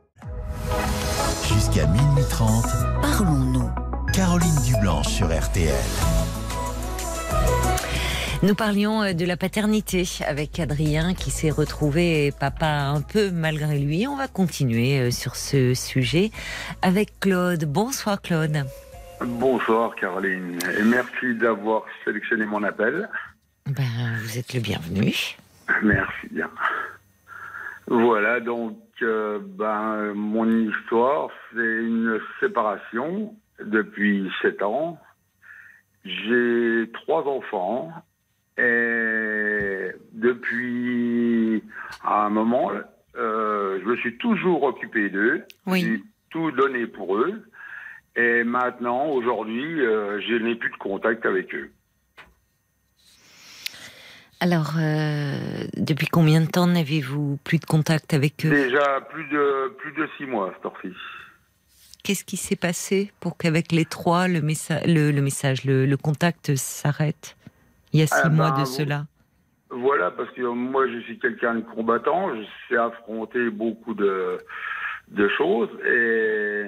[1.47, 2.65] Jusqu'à minuit 30,
[3.01, 3.69] Parlons-nous.
[4.13, 5.73] Caroline Dublanche sur RTL.
[8.41, 13.77] Nous parlions euh, de la paternité avec Adrien qui s'est retrouvé papa un peu malgré
[13.77, 14.07] lui.
[14.07, 16.31] On va continuer euh, sur ce sujet
[16.81, 17.65] avec Claude.
[17.65, 18.63] Bonsoir Claude.
[19.19, 23.09] Bonsoir Caroline et merci d'avoir sélectionné mon appel.
[23.65, 23.83] Ben,
[24.23, 25.35] vous êtes le bienvenu.
[25.83, 26.49] Merci bien.
[27.87, 34.97] Voilà donc euh, ben mon histoire c'est une séparation depuis sept ans
[36.05, 37.91] j'ai trois enfants
[38.59, 41.63] et depuis
[42.03, 42.71] un moment,
[43.15, 45.43] euh, je me suis toujours occupé d'eux.
[45.65, 45.81] Oui.
[45.81, 47.43] J'ai tout donné pour eux.
[48.15, 51.71] Et maintenant, aujourd'hui, euh, je n'ai plus de contact avec eux.
[54.41, 55.37] Alors, euh,
[55.75, 58.49] depuis combien de temps n'avez-vous plus de contact avec eux?
[58.49, 60.93] Déjà plus de plus de six mois, Storfi.
[62.03, 65.97] Qu'est-ce qui s'est passé pour qu'avec les trois, le, messa- le, le message, le, le
[65.97, 67.35] contact s'arrête?
[67.93, 69.03] Il y a six Ah mois ben, de cela.
[69.71, 72.35] Voilà, parce que moi, je suis quelqu'un de combattant.
[72.35, 74.37] Je sais affronter beaucoup de,
[75.09, 75.69] de choses.
[75.85, 76.65] Et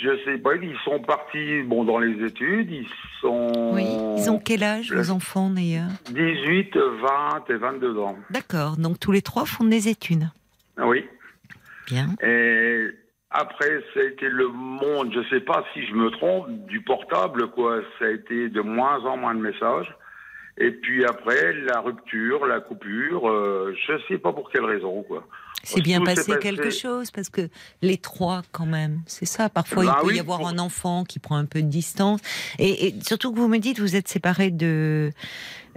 [0.00, 2.70] je sais pas, ils sont partis bon, dans les études.
[2.70, 2.88] Ils
[3.20, 3.86] sont Oui.
[4.18, 5.88] Ils ont quel âge, le- vos enfants, d'ailleurs?
[6.10, 8.16] 18, 20 et 22 ans.
[8.30, 8.76] D'accord.
[8.76, 10.28] Donc, tous les trois font des études.
[10.78, 11.06] Oui.
[11.86, 12.08] Bien.
[12.22, 12.88] Et
[13.30, 17.48] après, ça a été le monde, je sais pas si je me trompe, du portable,
[17.52, 17.78] quoi.
[18.00, 19.94] Ça a été de moins en moins de messages.
[20.58, 25.26] Et puis après, la rupture, la coupure, euh, je sais pas pour quelle raison, quoi.
[25.62, 27.48] C'est bien passé passé- quelque chose parce que
[27.82, 29.48] les trois, quand même, c'est ça.
[29.48, 31.66] Parfois, Bah il peut oui, y avoir pour- un enfant qui prend un peu de
[31.68, 32.20] distance.
[32.58, 35.10] Et, et surtout que vous me dites, vous êtes séparés de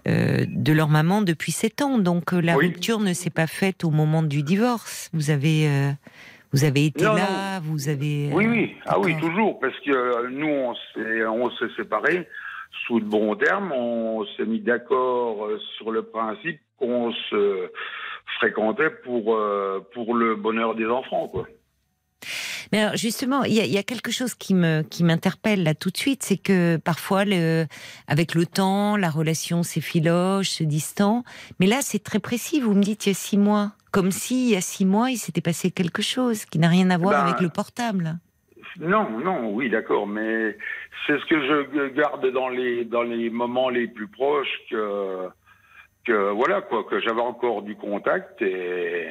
[0.07, 2.67] euh, de leur maman depuis sept ans, donc euh, la Oui.
[2.67, 5.09] rupture ne s'est pas faite au moment du divorce.
[5.11, 5.91] Vous avez euh,
[6.53, 8.29] vous avez été Non, là, vous avez.
[8.31, 12.27] Oui, oui, ah oui, toujours, parce que nous, on s'est, on s'est séparés
[12.85, 13.71] sous de bons termes.
[13.71, 17.69] On s'est mis d'accord euh, sur le principe qu'on se
[18.39, 21.47] fréquentait pour euh, pour le bonheur des enfants, quoi.
[22.71, 25.63] Mais alors justement, il y, a- il y a quelque chose qui me qui m'interpelle
[25.63, 27.65] là tout de suite, c'est que parfois, le,
[28.07, 31.23] avec le temps, la relation s'effiloche, se distend.
[31.59, 32.59] Mais là, c'est très précis.
[32.59, 35.09] Vous me dites il y a six mois, comme si il y a six mois,
[35.09, 38.19] il s'était passé quelque chose qui n'a rien à voir Ben, avec le portable.
[38.77, 40.55] Non, non, oui, d'accord, mais
[41.05, 45.27] c'est ce que je garde dans les dans les moments les plus proches que
[46.05, 49.09] que voilà quoi, que j'avais encore du contact et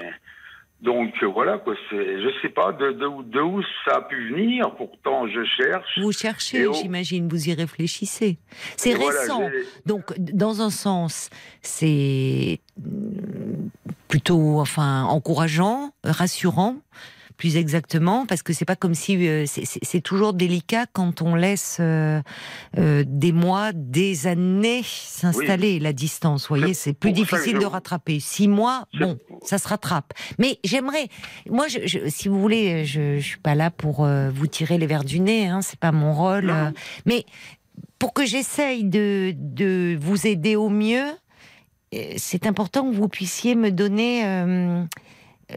[0.80, 1.74] donc voilà quoi.
[1.90, 4.74] C'est, je sais pas de de, de où ça a pu venir.
[4.76, 5.98] Pourtant, je cherche.
[6.00, 6.72] Vous cherchez, oh.
[6.72, 8.38] j'imagine, vous y réfléchissez.
[8.76, 9.50] C'est voilà, récent.
[9.86, 11.30] Donc, dans un sens,
[11.62, 12.60] c'est
[14.08, 16.76] plutôt, enfin, encourageant, rassurant,
[17.38, 21.78] plus exactement, parce que c'est pas comme si euh, c'est- toujours délicat quand on laisse
[21.80, 22.20] euh,
[22.76, 26.48] euh, des mois, des années s'installer la distance.
[26.48, 28.18] Vous voyez, C'est plus ça difficile je- de rattraper.
[28.20, 30.12] Six mois, bon, ça se rattrape.
[30.38, 31.08] Mais j'aimerais,
[31.48, 34.86] moi, je, je- si vous voulez, je, je suis pas là pour vous tirer les
[34.86, 36.52] verres du nez, hein, c'est pas mon rôle.
[37.06, 37.24] Mais
[38.00, 41.06] pour que j'essaye de, de vous aider au mieux,
[42.16, 44.24] c'est important que vous puissiez me donner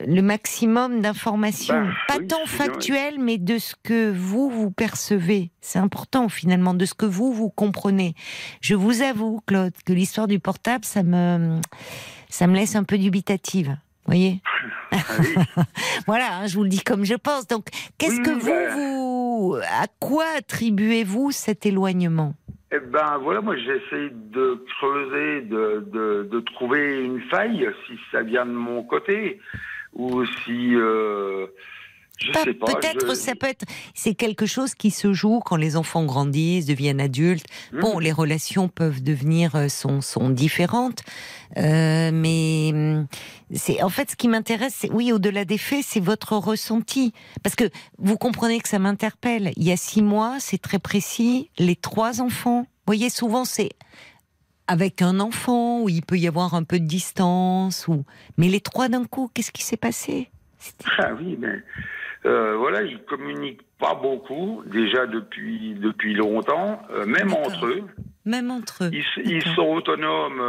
[0.07, 5.51] le maximum d'informations, Ben, pas oui, tant factuelles, mais de ce que vous vous percevez.
[5.59, 8.15] C'est important finalement de ce que vous vous comprenez.
[8.61, 11.59] Je vous avoue, Claude, que l'histoire du portable, ça me
[12.29, 13.67] ça me laisse un peu dubitative.
[13.67, 14.41] Vous voyez
[14.91, 15.63] Ah oui.
[16.07, 17.45] Voilà, hein, je vous le dis comme je pense.
[17.47, 18.75] Donc, qu'est-ce Oui, que vous, bah.
[18.75, 22.33] vous, à quoi attribuez-vous cet éloignement?
[22.73, 28.21] Eh ben voilà, moi j'essaie de creuser, de, de, de trouver une faille, si ça
[28.21, 29.41] vient de mon côté,
[29.93, 31.47] ou si euh,
[32.19, 32.67] je Pas- sais pas.
[32.73, 36.67] Peut-être je- ça peut être, c'est quelque chose qui se joue quand les enfants grandissent,
[36.67, 37.45] deviennent adultes.
[37.73, 38.01] Bon, Hmm.
[38.01, 41.01] les relations peuvent devenir euh, sont sont différentes,
[41.57, 43.07] euh, mais hum,
[43.53, 47.11] c'est en fait ce qui m'intéresse, c'est oui, au-delà des faits, c'est votre ressenti,
[47.43, 49.51] parce que vous comprenez que ça m'interpelle.
[49.57, 51.49] Il y a six mois, c'est très précis.
[51.57, 53.69] Les trois enfants, vous voyez, souvent c'est
[54.71, 58.05] avec un enfant où il peut y avoir un peu de distance, ou
[58.37, 60.29] mais les trois d'un coup, qu'est-ce qui s'est passé?
[60.97, 61.61] Ah oui, mais
[62.25, 67.83] euh, voilà, ils communiquent pas beaucoup, déjà depuis depuis longtemps, euh, même entre eux.
[68.23, 68.91] Même entre eux.
[68.93, 70.39] Ils, sont autonomes,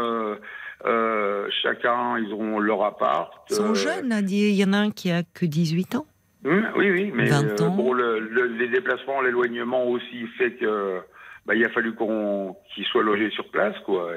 [0.85, 3.33] euh, chacun, ils ont leur appart.
[3.51, 6.07] Ils sont jeunes, hein, il y en a un qui a que 18 ans.
[6.45, 7.75] hum, oui, oui, mais 20 euh, ans.
[7.75, 11.01] bon, le, le- les déplacements, l'éloignement aussi fait que
[11.47, 14.13] bah, il a fallu qu'on qu'ils soient logés sur place, quoi.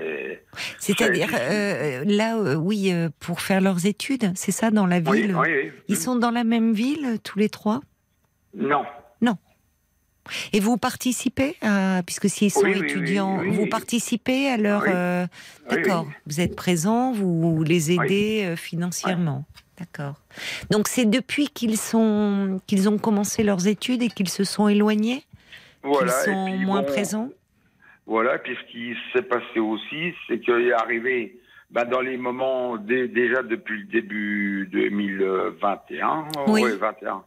[0.79, 5.35] C'est-à-dire, euh, là, euh, oui, euh, pour faire leurs études, c'est ça, dans la ville?
[5.35, 5.71] oui, oui.
[5.87, 7.81] Ils sont dans la même ville, tous les trois?
[8.53, 8.83] Non.
[10.53, 14.83] Et vous participez, à, puisque s'ils sont étudiants, vous participez à leur...
[15.69, 19.45] D'accord, vous êtes présent, vous les aidez financièrement.
[19.77, 20.15] D'accord.
[20.71, 25.23] Donc c'est depuis qu'ils sont qu'ils ont commencé leurs études et qu'ils se sont éloignés?
[25.85, 26.11] Voilà.
[26.21, 27.29] et sont puis, moins bon, présents
[28.05, 31.39] Voilà, puis ce qui s'est passé aussi, c'est qu'il est arrivé
[31.71, 36.63] bah, dans les moments, dé- déjà depuis le début 2021, Oui.
[36.63, 37.23] ouais, 21,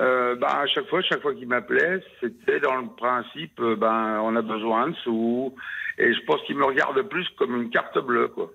[0.00, 4.20] euh, ben, à chaque fois, chaque fois qu'il m'appelait, c'était dans le principe, euh, ben,
[4.22, 5.54] on a besoin de sous.
[5.98, 8.50] Et je pense qu'il me regarde plus comme une carte bleue, quoi.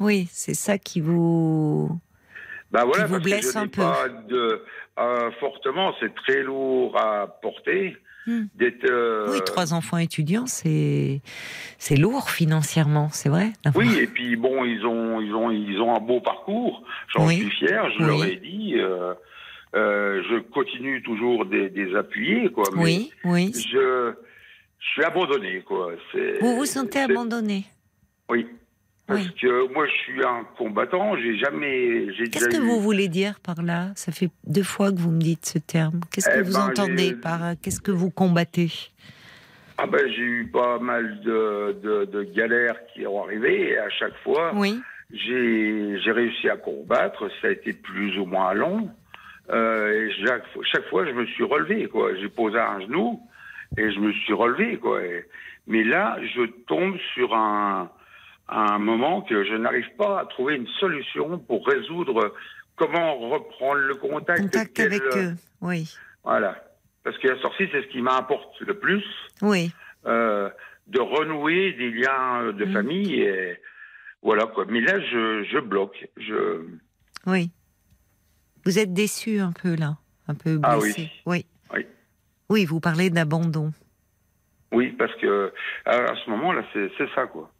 [0.00, 1.88] Oui, c'est ça qui vous.
[2.72, 3.82] Ben voilà, Qui vous parce que blesse je un peu.
[3.82, 4.62] pas de,
[4.98, 7.96] euh, fortement, c'est très lourd à porter.
[8.26, 8.44] Hmm.
[8.88, 11.20] Euh, Oui, trois enfants étudiants, c'est
[11.78, 13.52] c'est lourd financièrement, c'est vrai.
[13.74, 16.82] Oui, et puis bon, ils ont, ils ont, ils ont un beau parcours.
[17.14, 17.36] J'en Oui.
[17.36, 17.90] suis fier.
[17.90, 18.06] Je Oui.
[18.06, 18.74] leur ai dit.
[18.78, 19.12] euh,
[19.74, 22.64] euh, je continue toujours des, des appuyer, quoi.
[22.76, 23.52] Mais Oui, oui.
[23.54, 24.14] Je,
[24.78, 25.90] je suis abandonné, quoi.
[26.40, 27.64] Vous vous sentez abandonné?
[28.30, 28.46] Oui.
[29.06, 29.34] Parce Oui.
[29.40, 31.14] que moi, je suis un combattant.
[31.18, 33.88] J'ai jamais, j'ai Qu'est-ce que eu- vous voulez dire par là?
[33.96, 36.00] Ça fait deux fois que vous me dites ce terme.
[36.10, 38.70] Qu'est-ce que Eh vous ben, entendez par euh, qu'est-ce que vous combattez?
[39.76, 43.90] Ah ben, j'ai eu pas mal de, de, de galères qui ont arrivé et à
[43.90, 44.80] chaque fois, Oui.
[45.12, 47.28] j'ai j'ai réussi à combattre.
[47.42, 48.88] Ça a été plus ou moins long.
[49.50, 51.88] Euh, et chaque, chaque fois, je me suis relevé.
[51.88, 52.14] quoi.
[52.20, 53.20] J'ai posé un genou
[53.76, 54.78] et je me suis relevé.
[54.78, 55.02] quoi.
[55.04, 55.26] Et-
[55.66, 57.90] mais là, je tombe sur un,
[58.48, 62.34] un moment que je n'arrive pas à trouver une solution pour résoudre
[62.76, 64.40] comment reprendre le contact.
[64.42, 65.34] Contact avec eux.
[65.60, 65.94] Oui.
[66.24, 66.62] Voilà.
[67.04, 69.04] Parce que la sortie, c'est ce qui m'importe le plus,
[69.42, 69.72] Oui.
[70.06, 70.48] euh,
[70.86, 72.72] de renouer des liens de Mm.
[72.72, 73.20] famille.
[73.20, 73.56] Et
[74.22, 74.64] voilà quoi.
[74.68, 76.08] Mais là, je, je bloque.
[76.16, 76.64] Je...
[77.26, 77.50] Oui.
[78.64, 79.96] Vous êtes déçu un peu là,
[80.28, 81.10] un peu Ah blessé.
[81.26, 81.46] oui.
[81.72, 81.76] Oui.
[81.78, 81.86] Oui.
[82.50, 83.72] Oui, vous parlez d'abandon.
[84.72, 85.52] Oui, parce que
[85.84, 87.50] à, à ce moment-là, c'est ça quoi.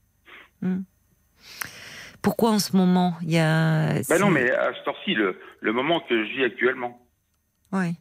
[2.23, 5.73] Pourquoi en ce moment il y a Ben non, mais à ce temps-ci, le, le
[5.73, 7.07] moment que je vis actuellement.
[7.73, 7.95] Oui.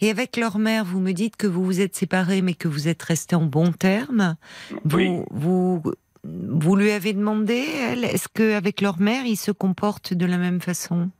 [0.00, 2.88] Et avec leur mère, vous me dites que vous vous êtes séparés, mais que vous
[2.88, 4.36] êtes restés en bons termes.
[4.84, 5.20] Vous, Oui.
[5.30, 5.82] vous,
[6.24, 10.60] vous lui avez demandé, elle, est-ce qu'avec leur mère, ils se comportent de la même
[10.60, 11.10] façon?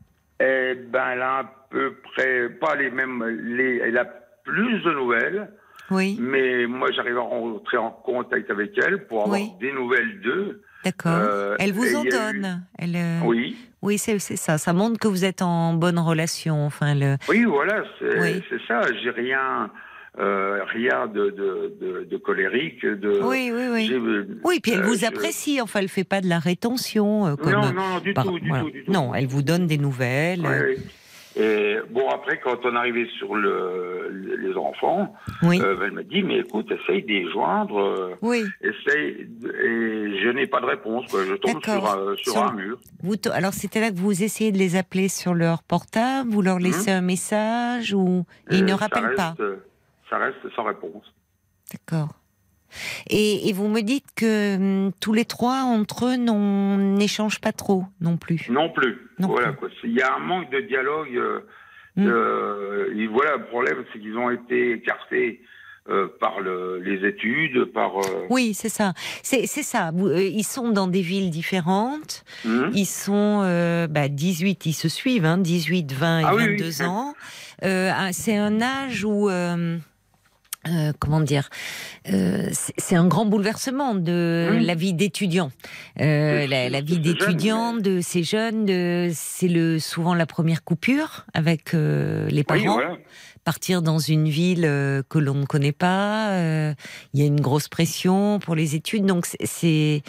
[0.40, 3.24] Eh ben, elle a à peu près pas les mêmes.
[3.24, 5.50] Les, elle a plus de nouvelles,
[5.90, 9.50] Oui, mais moi, j'arrive à rentrer en contact avec elle pour avoir Oui.
[9.60, 10.62] des nouvelles d'eux.
[10.84, 11.12] d'accord.
[11.14, 12.62] Euh, elle vous en eu- donne.
[12.78, 13.56] Elle, euh, Oui.
[13.82, 14.58] oui, c'est ça.
[14.58, 16.64] Ça montre que vous êtes en bonne relation.
[16.66, 18.42] Enfin, le, Oui, voilà, c'est Oui.
[18.68, 18.82] ça.
[19.02, 19.70] J'ai rien,
[20.18, 22.84] euh, rien de, de, de, de colérique.
[22.84, 24.36] De, oui, oui, oui.
[24.44, 25.60] Oui, puis elle vous je- apprécie.
[25.60, 27.36] Enfin, elle fait pas de la rétention.
[27.36, 28.64] comme, Non, non, du par- tout, du voilà.
[28.64, 28.92] tout, du tout.
[28.92, 30.40] Non, elle vous donne des nouvelles.
[30.40, 30.82] Oui, oui.
[31.36, 36.22] Et bon, après, quand on arrivait sur le, les enfants, Oui, euh, elle m'a dit,
[36.22, 38.52] mais écoute, essaye de les joindre, euh, oui.
[38.60, 41.24] essaye, et je n'ai pas de réponse, quoi.
[41.26, 42.78] Je tombe sur, un- sur Sur- un mur.
[43.02, 46.58] Vous alors c'était là que vous essayez de les appeler sur leur portable, vous leur
[46.58, 49.34] laissez un message ou et ils Et ne rappellent reste, pas?
[49.40, 49.56] euh,
[50.08, 51.04] Ça reste sans réponse.
[51.72, 52.14] D'accord.
[53.08, 54.56] Et, et vous me dites que
[54.86, 58.46] hum, tous les trois entre eux n'échangent pas trop non plus.
[58.50, 58.98] Non plus.
[59.18, 59.56] Non voilà, plus.
[59.58, 59.68] quoi.
[59.84, 61.16] Il y a un manque de dialogue.
[61.16, 61.40] euh,
[61.96, 62.08] Mm.
[62.08, 65.40] euh, et voilà, le problème, c'est qu'ils ont été écartés
[65.88, 67.98] euh, par le, les études, par.
[67.98, 68.94] euh, Oui, c'est ça.
[69.22, 69.92] C'est ça.
[69.94, 72.24] Ils sont dans des villes différentes.
[72.44, 76.46] hum, Ils sont euh, bah, 18, ils se suivent, hein, 18, 20 et Ah oui,
[76.56, 76.84] 22 oui.
[76.84, 77.14] ans.
[77.62, 79.30] Ah, c'est un âge où...
[80.68, 81.48] euh, comment dire
[82.12, 82.48] euh,
[82.78, 85.50] c'est un grand bouleversement de la vie d'étudiant.
[86.00, 91.26] Euh, la, la vie d'étudiant de ces jeunes de- c'est le souvent la première coupure
[91.34, 92.74] avec les oui, parents.
[92.74, 92.96] voilà.
[93.44, 96.74] Partir dans une ville euh, que l'on ne connaît pas, euh,
[97.12, 100.02] il y a une grosse pression pour les études, donc c'est,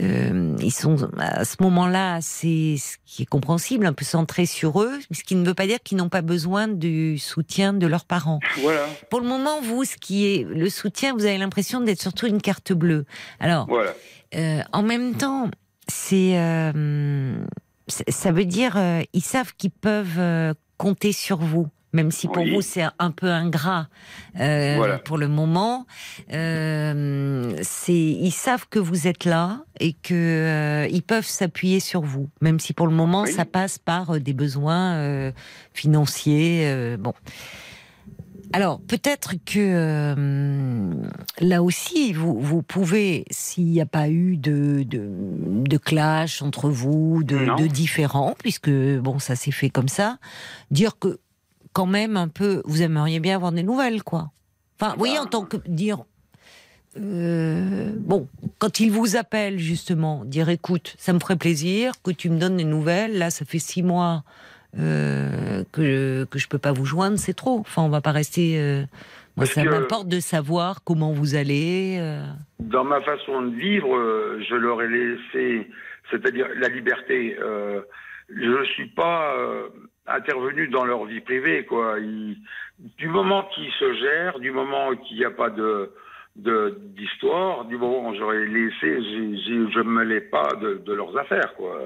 [0.00, 4.82] euh, ils sont à ce moment-là, c'est ce qui est compréhensible, un peu centré sur
[4.82, 8.04] eux, ce qui ne veut pas dire qu'ils n'ont pas besoin du soutien de leurs
[8.04, 8.40] parents.
[8.60, 8.86] Voilà.
[9.10, 12.40] Pour le moment, vous, ce qui est le soutien, vous avez l'impression d'être surtout une
[12.42, 13.06] carte bleue.
[13.40, 13.92] Alors, Voilà.
[14.36, 15.50] euh, en même temps,
[15.88, 17.34] c'est euh,
[17.88, 21.68] ça veut dire euh, ils savent qu'ils peuvent compter sur vous.
[21.94, 22.52] Même si pour Oui.
[22.54, 23.88] vous c'est un peu ingrat
[24.40, 24.98] euh, Voilà.
[24.98, 25.86] pour le moment,
[26.32, 27.56] euh,
[27.88, 32.28] ils savent que vous êtes là et que euh, ils peuvent s'appuyer sur vous.
[32.42, 33.32] Même si pour le moment Oui.
[33.32, 35.32] ça passe par euh, des besoins
[35.72, 36.96] financiers.
[36.98, 37.14] bon,
[38.52, 40.92] alors peut-être que euh,
[41.40, 46.68] là aussi, vous, vous pouvez, s'il n'y a pas eu de, de, de clash entre
[46.68, 50.18] vous, de, de différends, puisque bon, ça s'est fait comme ça,
[50.70, 51.18] dire que
[51.74, 54.30] quand même un peu, vous aimeriez bien avoir des nouvelles, quoi.
[54.80, 55.98] Enfin, vous voyez, en tant que dire.
[56.96, 62.30] euh, bon, quand il vous appelle justement, dire écoute, ça me ferait plaisir que tu
[62.30, 63.18] me donnes des nouvelles.
[63.18, 64.22] Là, ça fait six mois
[64.78, 67.58] euh, que que je peux pas vous joindre, c'est trop.
[67.60, 68.58] Enfin, on va pas rester.
[68.58, 68.80] euh,
[69.36, 71.96] moi, Parce ça m'importe de savoir comment vous allez.
[72.00, 72.24] euh.
[72.60, 75.68] Dans ma façon de vivre, euh, je leur ai laissé,
[76.10, 77.36] c'est-à-dire la liberté.
[77.40, 77.80] Euh,
[78.28, 79.68] je ne suis pas, euh,
[80.06, 81.98] intervenu dans leur vie privée, quoi.
[82.00, 82.36] Ils-
[82.98, 85.90] du moment qu'ils se gèrent, du moment qu'il n'y a pas de
[86.36, 91.54] d'histoire, du moment où j'aurais laissé, je ne me mêlais pas de, de leurs affaires,
[91.54, 91.78] quoi.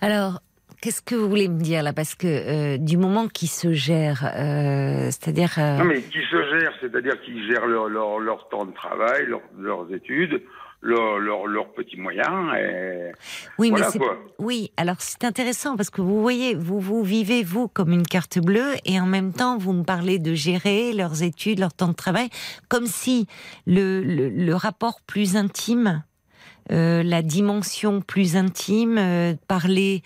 [0.00, 0.40] Alors,
[0.80, 1.92] qu'est-ce que vous voulez me dire là?
[1.92, 5.54] Parce que euh, du moment qu'ils se gèrent, euh, c'est-à-dire.
[5.58, 9.26] euh, Non, mais qui se gèrent, c'est-à-dire qu'ils gèrent leur, leur, leur temps de travail,
[9.26, 10.42] leur- leurs études,
[10.82, 13.12] leurs leur, leurs petits moyens, et
[13.58, 14.06] oui, voilà, mais.
[14.38, 18.38] Oui, alors c'est intéressant parce que vous voyez, vous vous vivez vous comme une carte
[18.38, 21.94] bleue et en même temps vous me parlez de gérer leurs études, leur temps de
[21.94, 22.28] travail,
[22.68, 23.26] comme si
[23.66, 26.02] le, le, le rapport plus intime,
[26.70, 30.02] euh, la dimension plus intime, euh, parlait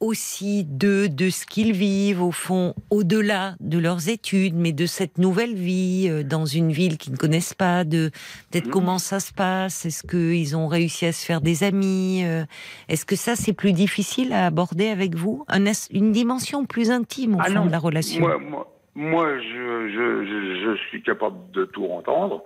[0.00, 5.18] aussi de de ce qu'ils vivent au fond, au-delà de leurs études, mais de cette
[5.18, 8.10] nouvelle vie euh, dans une ville qu'ils ne connaissent pas, de
[8.50, 8.72] peut-être Mhm.
[8.72, 12.44] comment ça se passe, est-ce qu'ils ont réussi à se faire des amis, euh,
[12.88, 17.34] est-ce que ça c'est plus difficile à aborder avec vous, Un une dimension plus intime
[17.34, 18.20] au Ah fond non, de la relation.
[18.20, 22.42] Moi, moi, moi je, je, je, je suis capable de tout entendre.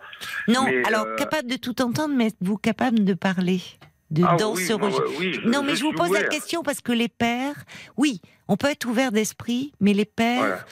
[0.48, 3.60] non, alors euh, capable de tout entendre, mais êtes-vous capable de parler?
[4.12, 6.10] De Ah dans oui, ce moi, registre oui, je- Non, mais je, je vous pose
[6.12, 7.64] la question parce que les pères,
[7.96, 10.64] oui, on peut être ouvert d'esprit, mais les pères Voilà.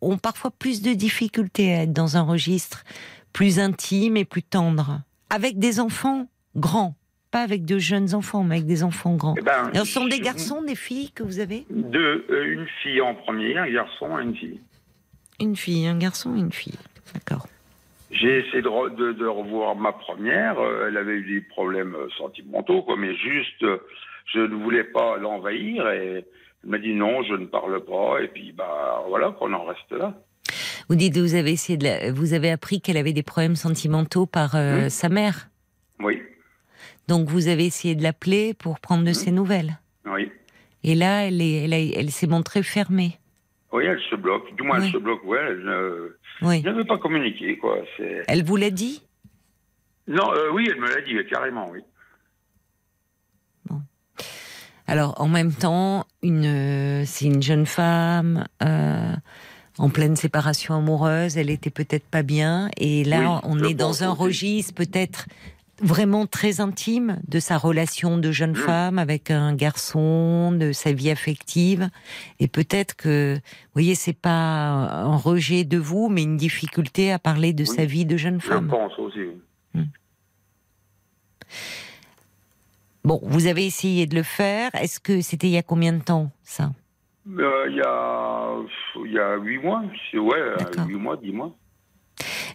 [0.00, 2.84] ont parfois plus de difficultés à être dans un registre
[3.32, 5.00] plus intime et plus tendre,
[5.30, 6.94] avec des enfants grands,
[7.30, 9.34] pas avec de jeunes enfants, mais avec des enfants grands.
[9.38, 11.66] Eh ben, Alors, ce sont des garçons, des filles que vous avez?
[11.70, 14.60] Deux, euh, une fille en premier, un garçon et une fille.
[15.40, 16.78] Une fille, un garçon et une fille.
[17.14, 17.46] D'accord.
[18.12, 20.58] J'ai essayé de, re- de, de revoir ma première.
[20.58, 23.78] euh, elle avait eu des problèmes euh, sentimentaux, quoi, mais juste, euh,
[24.32, 26.24] je ne voulais pas l'envahir et
[26.62, 28.20] elle m'a dit non, je ne parle pas.
[28.22, 30.14] Et puis, bah voilà, qu'on en reste là.
[30.88, 34.26] Vous dites, vous avez essayé de la- vous avez appris qu'elle avait des problèmes sentimentaux
[34.26, 35.48] par euh, sa mère.
[36.00, 36.20] Oui,
[37.08, 39.14] Donc vous avez essayé de l'appeler pour prendre de Mhm.
[39.14, 39.78] ses nouvelles.
[40.06, 40.30] oui.
[40.84, 43.12] Et là, elle est, elle, a- elle s'est montrée fermée.
[43.72, 44.54] Oui, elle se bloque.
[44.56, 44.86] Du moins, Oui.
[44.86, 45.38] elle se bloque, ouais.
[45.40, 46.62] Elle ne, Oui.
[46.64, 47.78] elle ne veut pas communiquer, quoi.
[48.28, 49.02] Elle vous l'a dit?
[50.08, 51.80] Non, euh, oui, elle me l'a dit, carrément, oui.
[54.86, 59.14] Alors, en même temps, une, euh, c'est une jeune femme euh,
[59.78, 61.38] en pleine séparation amoureuse.
[61.38, 65.26] Elle était peut-être pas bien, et là, Oui, on est dans un registre peut-être
[65.82, 68.56] vraiment très intime de sa relation de jeune Mm.
[68.56, 71.90] femme avec un garçon, de sa vie affective,
[72.40, 74.30] et peut-être que, vous voyez, c'est pas
[74.70, 77.66] un rejet de vous, mais une difficulté à parler de Oui.
[77.68, 78.68] sa vie de jeune Je femme.
[78.68, 79.20] pense aussi.
[79.74, 79.82] oui.
[83.04, 84.70] Bon, vous avez essayé de le faire.
[84.74, 86.70] Est-ce que c'était il y a combien de temps, ça?
[87.28, 88.56] Euh, Il y a
[89.04, 89.82] il y a huit mois,
[90.14, 90.86] ouais, euh, D'accord.
[90.86, 91.52] huit mois, dix mois.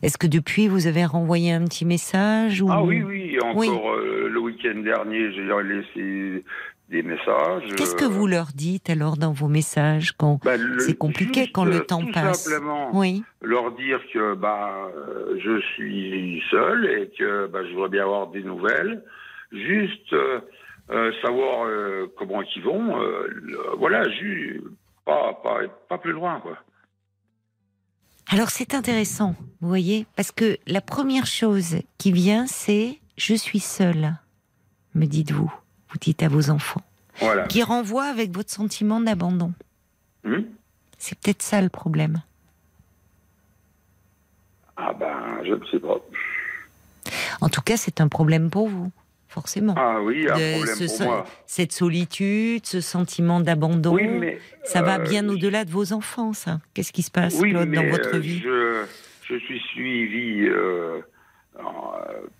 [0.03, 2.67] Est-ce que depuis vous avez renvoyé un petit message ou...
[2.71, 3.69] Ah oui, oui, encore Oui.
[3.69, 6.43] euh, le week-end dernier, j'ai laissé
[6.89, 7.63] des messages.
[7.75, 11.41] Qu'est-ce que euh, vous leur dites alors dans vos messages quand bah, le- c'est compliqué
[11.41, 14.89] juste, quand le temps tout passe simplement Oui, leur dire que bah
[15.37, 19.03] je suis seul et que bah, je voudrais bien avoir des nouvelles.
[19.51, 23.01] Juste euh, savoir euh, comment ils vont.
[23.01, 23.27] euh,
[23.77, 24.61] voilà, ju-
[25.05, 26.57] pas, pas, pas plus loin, quoi.
[28.29, 33.59] Alors c'est intéressant, vous voyez, parce que la première chose qui vient, c'est je suis
[33.61, 34.15] seule,
[34.95, 35.51] me dites-vous,
[35.89, 36.81] vous dites à vos enfants,
[37.19, 37.47] Voilà.
[37.47, 39.53] qui renvoie avec votre sentiment d'abandon.
[40.25, 40.41] Hmm?
[40.97, 42.21] C'est peut-être ça le problème.
[44.75, 45.95] ah ben, je ne sais pas.
[47.41, 48.91] En tout cas, c'est un problème pour vous,
[49.37, 49.75] forcément.
[49.77, 51.25] Ah oui, un De problème ce pour moi.
[51.45, 56.33] Cette solitude, ce sentiment d'abandon, Oui, mais ça va euh, bien au-delà de vos enfants,
[56.33, 56.59] ça.
[56.73, 58.39] Qu'est-ce qui se passe, Oui, Claude, dans votre euh, vie?
[58.43, 58.83] je,
[59.29, 60.99] je suis suivi euh,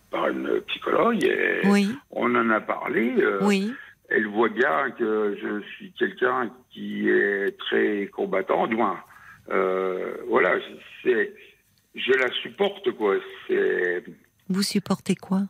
[0.09, 3.13] par une psychologue et Oui, on en a parlé.
[3.41, 3.73] oui.
[4.09, 8.97] Elle voit bien que je suis quelqu'un qui est très combattant, du moins.
[9.51, 10.51] euh, voilà,
[11.03, 11.33] c'est,
[11.93, 13.15] je la supporte, quoi.
[13.47, 14.03] C'est,
[14.47, 15.41] Vous supportez quoi?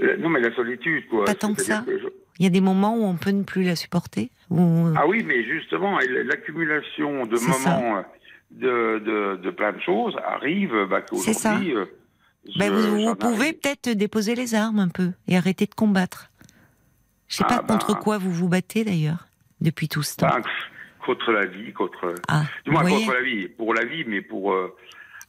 [0.00, 1.24] Euh, non, mais la solitude, quoi.
[1.24, 1.84] Pas tant que ça.
[1.86, 4.30] je- Il y a des moments où on peut ne plus la supporter.
[4.50, 8.04] Ah oui, mais justement, l'accumulation de moments,
[8.50, 11.50] de, de, de plein de choses arrive, bah, C'est ça.
[11.52, 11.74] qu'aujourd'hui.
[11.76, 11.84] euh,
[12.46, 16.30] je- vous, pouvez peut-être déposer les armes un peu et arrêter de combattre.
[17.28, 18.00] Je sais Ah, pas contre ben.
[18.00, 19.26] quoi vous vous battez d'ailleurs
[19.60, 20.28] depuis tout ce temps.
[20.28, 20.40] Bah,
[21.04, 22.14] contre la vie, contre.
[22.28, 24.52] ah, Du moins contre la vie, pour la vie, mais pour.
[24.52, 24.76] euh,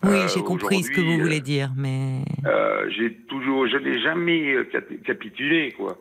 [0.03, 3.77] Oui, euh, j'ai compris ce que vous voulez euh, dire, mais Euh, j'ai toujours, je
[3.77, 5.97] n'ai jamais cap- capitulé, quoi.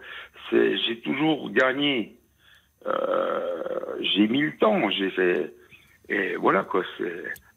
[0.52, 2.14] J'ai toujours gagné.
[2.86, 3.62] Euh,
[4.00, 5.52] j'ai mis le temps, j'ai fait,
[6.08, 6.84] et voilà quoi.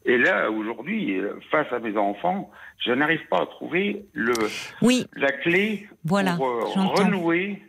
[0.04, 1.20] Et là aujourd'hui,
[1.52, 2.50] face à mes enfants,
[2.84, 4.32] je n'arrive pas à trouver le
[4.82, 6.64] oui, la clé Voilà, pour euh,
[6.96, 7.62] renouer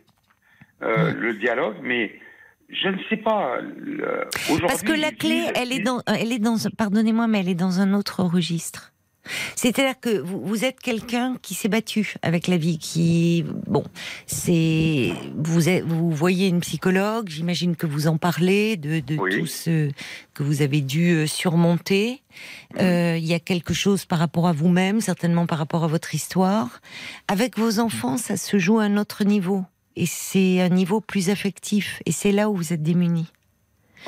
[0.82, 2.10] euh, le dialogue, mais
[2.72, 3.56] je ne sais pas.
[3.60, 4.28] le-
[4.66, 7.80] Parce que la clé, elle est dans, elle est dans, pardonnez-moi, mais elle est dans
[7.80, 8.88] un autre registre.
[9.54, 13.84] C'est-à-dire que vous, vous êtes quelqu'un qui s'est battu avec la vie, qui, bon,
[14.26, 19.38] c'est, vous, êtes- vous voyez une psychologue, j'imagine que vous en parlez de, de Oui.
[19.38, 19.90] tout ce
[20.34, 22.20] que vous avez dû euh, surmonter.
[22.80, 26.16] Euh, Il y a quelque chose par rapport à vous-même, certainement par rapport à votre
[26.16, 26.80] histoire.
[27.28, 29.64] Avec vos enfants, ça se joue à un autre niveau.
[29.96, 32.00] Et c'est un niveau plus affectif.
[32.06, 33.30] Et c'est là où vous êtes démunis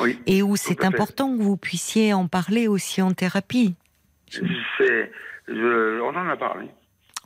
[0.00, 0.18] Oui.
[0.26, 3.74] et où c'est important que vous puissiez en parler aussi en thérapie.
[4.30, 6.68] Je- on en a parlé.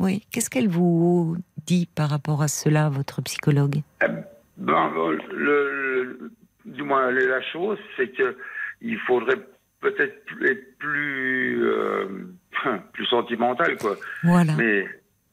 [0.00, 0.24] Oui.
[0.30, 1.36] Qu'est-ce qu'elle vous
[1.66, 3.82] dit par rapport à cela, votre psychologue?
[4.00, 6.32] Ben, le, le-
[6.64, 8.36] du moins, la chose, c'est que
[8.80, 9.40] il faudrait
[9.80, 12.08] peut-être être plus, euh,
[12.92, 13.96] plus sentimental, quoi.
[14.24, 14.86] Voilà, Mais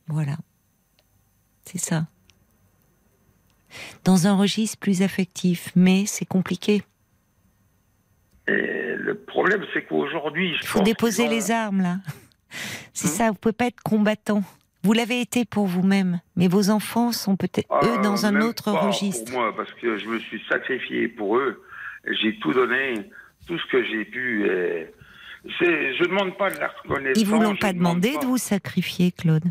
[0.07, 0.35] voilà.
[1.65, 2.05] C'est ça.
[4.03, 6.83] Dans un registre plus affectif, mais c'est compliqué.
[8.47, 11.97] et le problème, c'est qu'aujourd'hui, Il faut déposer les armes là.
[12.93, 13.11] C'est Hmm.
[13.11, 13.27] ça.
[13.31, 14.41] Vous pouvez pas être combattant.
[14.83, 18.71] Vous l'avez été pour vous-même, mais vos enfants sont peut-être Ah, eux dans un autre
[18.71, 19.29] pas registre.
[19.31, 21.63] Pour moi, parce que je me suis sacrifié pour eux.
[22.21, 22.93] J'ai tout donné,
[23.47, 24.45] tout ce que j'ai pu.
[24.45, 24.93] Et
[25.43, 27.19] je demande pas de la reconnaissance.
[27.21, 28.19] Ils vous l'ont pas demandé pas.
[28.21, 29.45] de vous sacrifier, Claude?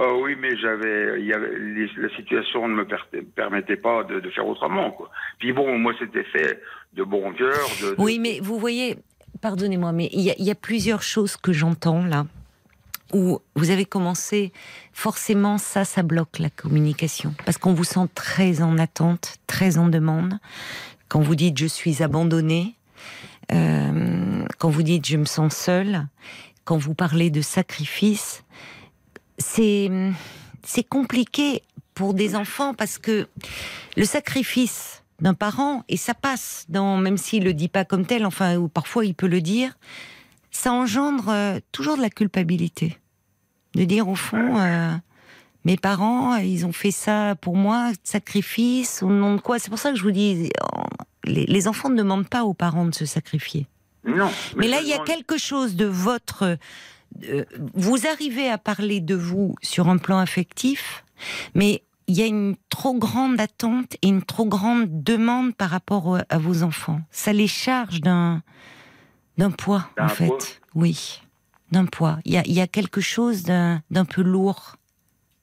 [0.00, 4.96] Ah oui, mais j'avais, la situation ne me per- permettait pas de, faire autrement.
[5.38, 6.60] Puis bon, moi, c'était fait
[6.94, 7.58] de bon cœur.
[7.98, 8.96] Oui, mais vous voyez,
[9.40, 12.26] pardonnez-moi, mais il y, a- plusieurs choses que j'entends là.
[13.14, 14.52] Où vous avez commencé,
[14.92, 17.34] forcément, ça, ça bloque la communication.
[17.46, 20.38] Parce qu'on vous sent très en attente, très en demande.
[21.08, 22.74] Quand vous dites je suis abandonné,
[23.50, 26.06] euh, quand vous dites je me sens seule,
[26.64, 28.44] quand vous parlez de sacrifice,
[29.38, 29.90] c'est
[30.64, 31.62] c'est compliqué
[31.94, 33.26] pour des enfants parce que
[33.96, 38.26] le sacrifice d'un parent et ça passe dans même s'il le dit pas comme tel,
[38.26, 39.76] enfin ou parfois il peut le dire,
[40.50, 42.98] ça engendre euh, toujours de la culpabilité,
[43.74, 44.58] de dire au fond.
[44.58, 44.94] euh,
[45.64, 49.58] mes parents, ils ont fait ça pour moi, sacrifice, au nom de quoi?
[49.58, 50.82] C'est pour ça que je vous dis, oh,
[51.24, 53.66] les, les enfants ne demandent pas aux parents de se sacrifier.
[54.04, 54.30] Non.
[54.56, 56.56] Mais là, il y a quelque chose de votre.
[57.24, 57.44] Euh,
[57.74, 61.04] vous arrivez à parler de vous sur un plan affectif,
[61.54, 66.18] mais il y a une trop grande attente et une trop grande demande par rapport
[66.28, 67.00] à vos enfants.
[67.10, 68.42] Ça les charge d'un
[69.36, 70.26] d'un poids, en fait.
[70.26, 70.38] poids.
[70.74, 71.20] Oui,
[71.70, 72.18] d'un poids.
[72.24, 74.76] Il y a, il y a quelque chose d'un d'un peu lourd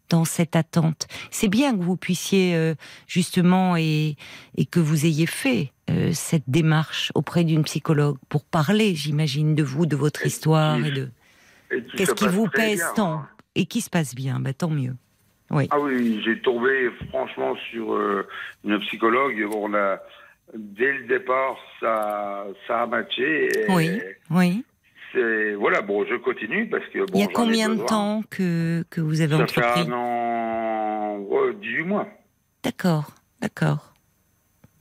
[0.10, 1.08] dans cette attente.
[1.32, 2.76] C'est bien que vous puissiez euh,
[3.08, 4.18] justement et,
[4.56, 9.64] et que vous ayez fait euh, cette démarche auprès d'une psychologue pour parler, j'imagine, de
[9.64, 11.10] vous, de votre histoire et de
[11.96, 13.30] qu'est-ce qui vous pèse bien, tant hein.
[13.56, 14.40] et qui se passe bien.
[14.40, 14.96] Bah tant mieux.
[15.52, 15.68] Oui.
[15.72, 18.28] Ah oui, j'ai tombé franchement sur euh,
[18.64, 19.48] une psychologue.
[19.56, 20.00] On a
[20.56, 23.48] dès le départ, ça, ça a matché.
[23.48, 24.02] et Oui,
[24.32, 24.64] oui.
[25.14, 25.82] C'est voilà.
[25.82, 27.14] Bon, je continue parce que bon.
[27.14, 31.18] Il y a combien de temps que, que vous avez Ça fait entrepris un an,
[31.20, 32.08] ouais, 18 mois.
[32.64, 33.12] D'accord,
[33.42, 33.94] d'accord.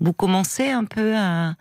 [0.01, 1.55] Vous commencez un peu à,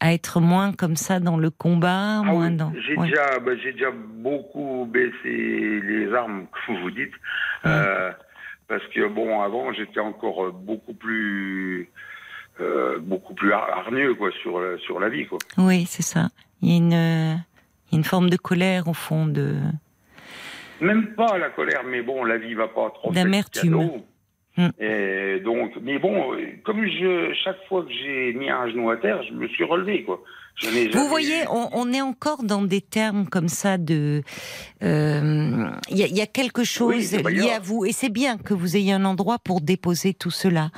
[0.00, 2.72] à être moins comme ça dans le combat, Ah moins oui, dans.
[2.86, 3.08] J'ai ouais.
[3.08, 5.10] déjà, bah, j'ai déjà beaucoup baissé
[5.82, 7.12] les armes, comme vous dites,
[7.66, 8.12] euh,
[8.68, 11.90] parce que bon, avant, j'étais encore beaucoup plus,
[12.60, 15.38] euh, beaucoup plus har- hargneux quoi sur la- sur la vie quoi.
[15.56, 16.28] Oui, c'est ça.
[16.62, 17.40] Il y a une,
[17.92, 19.56] une forme de colère au fond de.
[20.80, 23.10] Même pas la colère, mais bon, la vie va pas trop.
[23.12, 23.90] D'amertume.
[24.80, 26.32] Et donc, mais bon,
[26.64, 30.02] comme je, chaque fois que j'ai mis un genou à terre, je me suis relevé
[30.04, 30.22] quoi.
[30.92, 34.22] Vous voyez, on, on est encore dans des termes comme ça de.
[34.82, 38.08] euh, Il y, a, il y a quelque chose pas lié à vous, et c'est
[38.08, 40.70] bien que vous ayez un endroit pour déposer tout cela,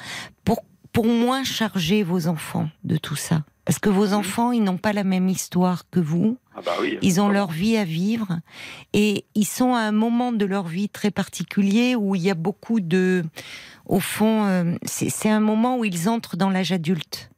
[0.45, 0.61] pour
[0.93, 4.93] pour moins charger vos enfants de tout ça, parce que vos enfants, ils n'ont pas
[4.93, 6.39] la même histoire que vous.
[6.57, 6.99] Ah bah oui.
[7.03, 8.41] Ils ont leur vie à vivre
[8.93, 12.35] et ils sont à un moment de leur vie très particulier où il y a
[12.35, 13.23] beaucoup de,
[13.87, 17.31] au fond, euh, c'est un moment où ils entrent dans l'âge adulte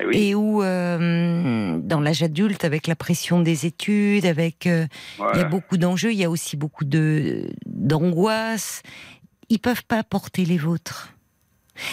[0.00, 4.86] Eh oui, et où, euh, dans l'âge adulte, avec la pression des études, avec, euh,
[5.34, 8.80] il y a beaucoup d'enjeux, il y a aussi beaucoup de d'angoisse.
[9.50, 11.12] Ils peuvent pas porter les vôtres.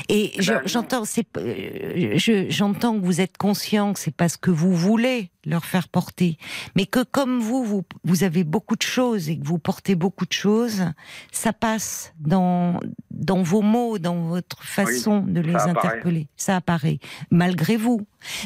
[0.10, 4.30] Et je- ben j'entends, c'est, euh, je- j'entends que vous êtes conscient que c'est pas
[4.30, 6.38] ce que vous voulez leur faire porter,
[6.76, 10.26] mais que comme vous, vous, vous avez beaucoup de choses et que vous portez beaucoup
[10.26, 10.86] de choses,
[11.34, 12.80] ça passe dans,
[13.24, 16.28] dans vos mots, dans votre façon de les interpeller.
[16.38, 17.00] Ça apparaît,
[17.32, 18.02] malgré vous.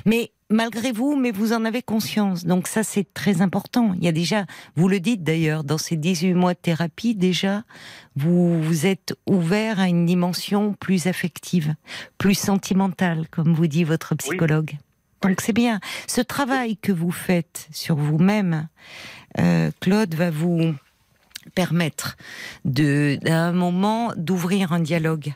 [0.05, 2.45] Mais malgré vous, mais vous en avez conscience.
[2.45, 3.93] Donc ça, c'est très important.
[3.97, 7.63] Il y a déjà, vous le dites d'ailleurs, dans ces 18 mois de thérapie, déjà,
[8.15, 11.75] vous, vous êtes ouvert à une dimension plus affective,
[12.17, 14.77] plus sentimentale, comme vous dit votre psychologue.
[15.21, 15.79] Donc c'est bien.
[16.07, 18.67] Ce travail que vous faites sur vous-même,
[19.39, 20.75] euh, Claude, va vous
[21.55, 22.17] permettre
[22.65, 25.33] de, à un moment, d'ouvrir un dialogue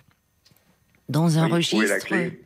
[1.10, 1.88] dans un registre.
[1.88, 2.42] la, clé?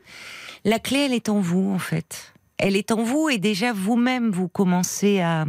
[0.63, 4.31] La clé, elle est en vous, en fait elle est en vous et déjà vous-même,
[4.31, 5.45] vous commencez à,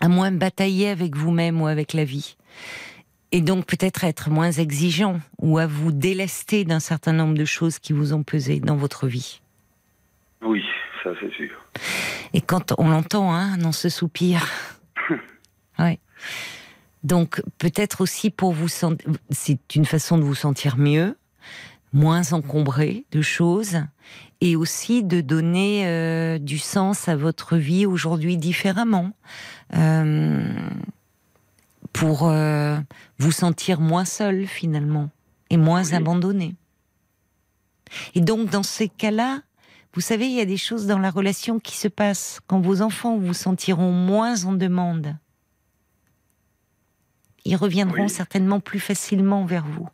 [0.00, 2.36] à moins batailler avec vous-même ou avec la vie.
[3.32, 7.78] Et donc peut-être être moins exigeant ou à vous délester d'un certain nombre de choses
[7.78, 9.40] qui vous ont pesé dans votre vie.
[10.42, 10.64] Oui,
[11.02, 11.50] ça c'est sûr.
[12.32, 14.46] Et quand on l'entend, hein, dans ce soupir.
[15.78, 15.98] ouais.
[17.02, 21.16] Donc peut-être aussi pour vous sentir, c'est une façon de vous sentir mieux,
[21.92, 23.78] moins encombré de choses
[24.40, 29.12] et aussi de donner euh, du sens à votre vie aujourd'hui différemment
[29.74, 30.52] euh,
[31.92, 32.78] pour euh,
[33.18, 35.10] vous sentir moins seul finalement
[35.48, 36.54] et moins abandonné.
[38.14, 39.40] Et donc dans ces cas-là,
[39.94, 42.82] vous savez, il y a des choses dans la relation qui se passent quand vos
[42.82, 45.16] enfants vous sentiront moins en demande.
[47.44, 49.88] Ils reviendront certainement plus facilement vers vous.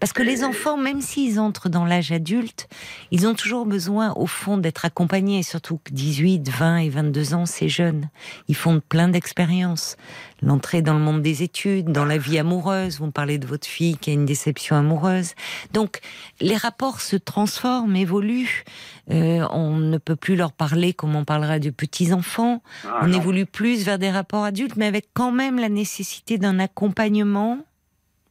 [0.00, 2.68] Parce que les enfants, même s'ils entrent dans l'âge adulte,
[3.10, 5.42] ils ont toujours besoin, au fond, d'être accompagnés.
[5.42, 8.08] Surtout que 18, 20 et 22 ans, c'est jeune.
[8.48, 9.96] Ils font plein d'expériences.
[10.42, 13.00] L'entrée dans le monde des études, dans la vie amoureuse.
[13.00, 15.32] Vous parlez de votre fille qui a une déception amoureuse.
[15.72, 16.00] Donc,
[16.40, 18.64] les rapports se transforment, évoluent.
[19.10, 22.62] Euh, on ne peut plus leur parler comme on parlera de petits enfants.
[22.84, 26.58] Ah, on évolue plus vers des rapports adultes, mais avec quand même la nécessité d'un
[26.58, 27.58] accompagnement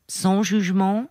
[0.08, 1.08] sans jugement,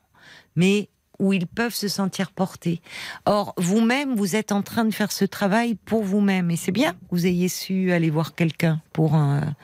[0.57, 0.89] mais
[1.19, 2.81] où ils peuvent se sentir portés.
[3.27, 6.51] Or, vous-même, vous êtes en train de faire ce travail pour vous-même.
[6.51, 9.55] Et c'est bien que vous ayez su aller voir quelqu'un pour un,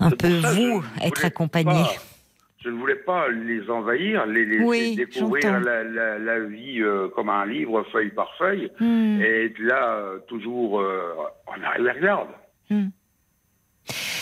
[0.00, 1.82] un peu vous être accompagné.
[2.60, 7.84] je ne voulais pas les envahir, les, les découvrir la, vie euh, comme un livre,
[7.92, 9.20] feuille par feuille, hmm.
[9.20, 11.14] et être là euh, toujours euh,
[11.46, 12.30] en arrière-garde.
[12.70, 12.88] Hmm.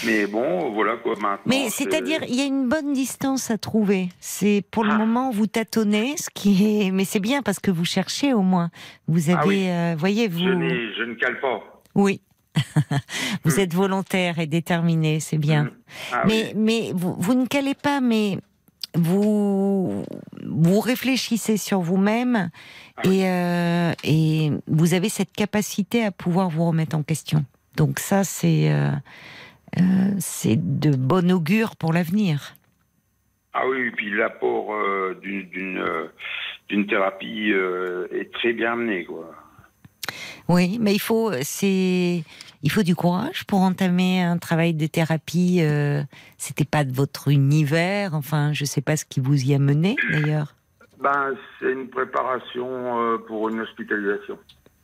[0.04, 1.38] Mais bon, voilà quoi maintenant.
[1.46, 4.08] Mais c'est-à-dire, il y a une bonne distance à trouver.
[4.20, 4.98] C'est pour le ah.
[4.98, 8.70] moment vous tâtonnez, ce qui est, mais c'est bien parce que vous cherchez au moins.
[9.08, 10.38] Vous ah avez, euh, voyez vous.
[10.38, 11.82] Je, je, ne cale pas.
[11.94, 12.20] Oui.
[13.44, 13.60] vous hmm.
[13.60, 15.64] êtes volontaire et déterminé, c'est bien.
[15.64, 15.70] Hmm.
[16.12, 18.38] Ah mais mais vous, vous ne calez pas, mais
[18.94, 20.04] vous
[20.44, 22.50] vous réfléchissez sur vous-même
[23.04, 27.44] et euh, et vous avez cette capacité à pouvoir vous remettre en question.
[27.76, 28.90] Donc ça c'est euh,
[29.78, 32.54] euh, c'est de bon augure pour l'avenir.
[33.54, 36.08] Ah oui, et puis l'apport euh, euh,
[36.68, 37.52] d'une thérapie
[38.12, 39.30] est très bien amené, quoi.
[40.48, 42.24] Oui, mais il faut c'est
[42.62, 45.58] il faut du courage pour entamer un travail de thérapie.
[45.60, 46.02] Euh,
[46.38, 48.14] C'était pas de votre univers.
[48.14, 50.54] Enfin, je sais pas ce qui vous y a mené d'ailleurs.
[51.00, 54.38] Ben, c'est une préparation pour une hospitalisation.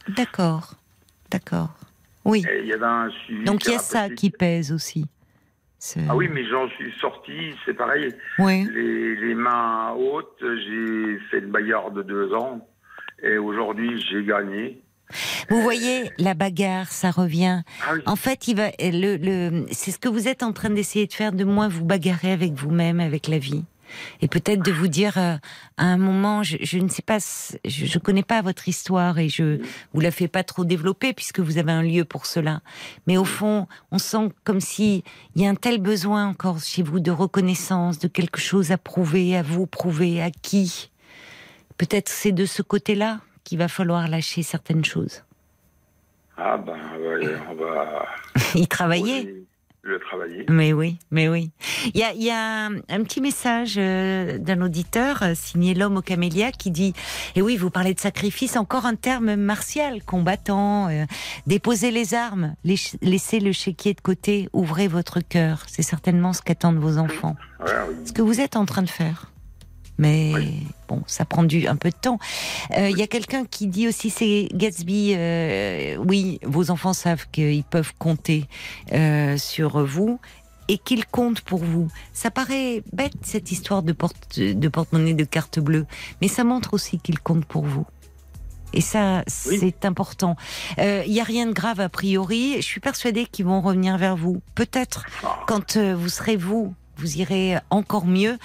[0.09, 0.75] D'accord,
[1.31, 1.71] d'accord.
[2.29, 2.45] Oui.
[3.45, 5.07] Donc il y a ça qui pèse aussi.
[6.09, 8.13] Ah oui, mais j'en suis sorti, c'est pareil.
[8.39, 8.69] Oui.
[8.73, 12.67] Les, mains hautes, j'ai fait une bagarre de deux ans
[13.23, 14.83] et aujourd'hui j'ai gagné.
[15.49, 17.63] Vous voyez, la bagarre, ça revient.
[17.87, 21.07] Ah en fait, il va, le, le c'est ce que vous êtes en train d'essayer
[21.07, 23.65] de faire, de moins vous bagarrer avec vous-même, avec la vie
[24.21, 25.37] et peut-être de vous dire euh,
[25.77, 27.19] à un moment, je, ne sais pas,
[27.65, 29.61] je, ne connais pas votre histoire et je
[29.93, 32.61] vous la fais pas trop développer puisque vous avez un lieu pour cela.
[33.07, 36.83] Mais au fond, on sent comme si il y a un tel besoin encore chez
[36.83, 40.91] vous de reconnaissance, de quelque chose à prouver, à vous prouver, à qui.
[41.77, 45.23] Peut-être c'est de ce côté-là qu'il va falloir lâcher certaines choses.
[46.37, 46.77] Ah ben,
[47.51, 48.07] on va
[48.55, 49.48] y travailler
[49.89, 50.47] le travailler.
[50.49, 51.51] Mais oui, mais oui.
[51.95, 56.71] Il y a, un petit message euh, d'un auditeur euh, signé l'homme au camélia qui
[56.71, 56.95] dit
[57.35, 60.89] Et eh oui, vous parlez de sacrifice, encore un terme martial, combattant.
[60.89, 61.05] Euh,
[61.47, 65.65] déposez les armes, laissez le chéquier de côté, ouvrez votre cœur.
[65.67, 67.37] C'est certainement ce qu'attendent vos enfants.
[68.05, 69.33] Ce que vous êtes en train de faire
[69.99, 70.33] mais
[70.89, 72.19] bon, ça prend du un peu de temps.
[72.77, 75.17] Il y a quelqu'un qui dit aussi, c'est Gatsby.
[76.07, 78.47] oui, vos enfants savent qu'ils peuvent compter
[79.37, 80.21] sur vous
[80.69, 81.89] et qu'ils comptent pour vous.
[82.13, 85.87] Ça paraît bête cette histoire de porte de porte-monnaie de carte bleue,
[86.21, 87.87] mais ça montre aussi qu'ils comptent pour vous.
[88.75, 90.37] Et ça, c'est important.
[90.77, 92.57] Il n'y a rien de grave a priori.
[92.57, 94.43] Je suis persuadée qu'ils vont revenir vers vous.
[94.55, 95.39] Peut-être Ah.
[95.47, 98.39] quand euh, vous serez vous, vous irez encore mieux.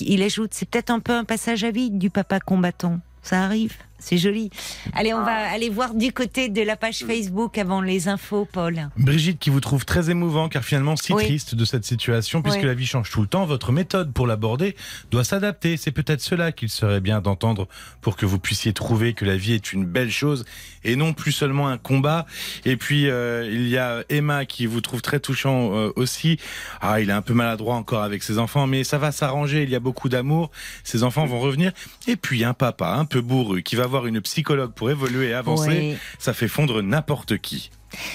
[0.00, 3.00] Il ajoute, c'est peut-être un peu un passage à vide du papa combattant.
[3.22, 4.50] Ça arrive, c'est joli.
[4.94, 8.88] Allez, on va aller voir du côté de la page Facebook avant les infos, Paul.
[8.96, 11.24] Brigitte qui vous trouve très émouvant car finalement si Oui.
[11.24, 12.66] triste de cette situation puisque Oui.
[12.66, 14.74] la vie change tout le temps, votre méthode pour l'aborder
[15.10, 15.76] doit s'adapter.
[15.76, 17.68] C'est peut-être cela qu'il serait bien d'entendre
[18.00, 20.44] pour que vous puissiez trouver que la vie est une belle chose
[20.84, 22.26] et non plus seulement un combat.
[22.64, 26.38] Et puis euh, il y a Emma qui vous trouve très touchant euh, aussi.
[26.80, 29.70] Ah, il est un peu maladroit encore avec ses enfants mais ça va s'arranger, il
[29.70, 30.50] y a beaucoup d'amour,
[30.84, 31.72] ses enfants vont revenir.
[32.06, 35.34] Et puis un papa un peu bourru qui va voir une psychologue pour évoluer et
[35.34, 35.96] avancer, Oui.
[36.18, 37.70] ça fait fondre n'importe qui.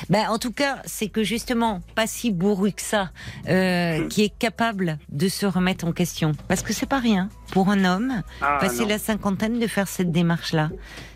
[0.09, 3.11] Ben, en tout cas, c'est que justement, pas si bourru que ça,
[3.49, 6.31] euh, qui est capable de se remettre en question.
[6.47, 8.87] Parce que c'est pas rien pour un homme, Ah, passer non.
[8.87, 10.69] la cinquantaine, de faire cette démarche-là.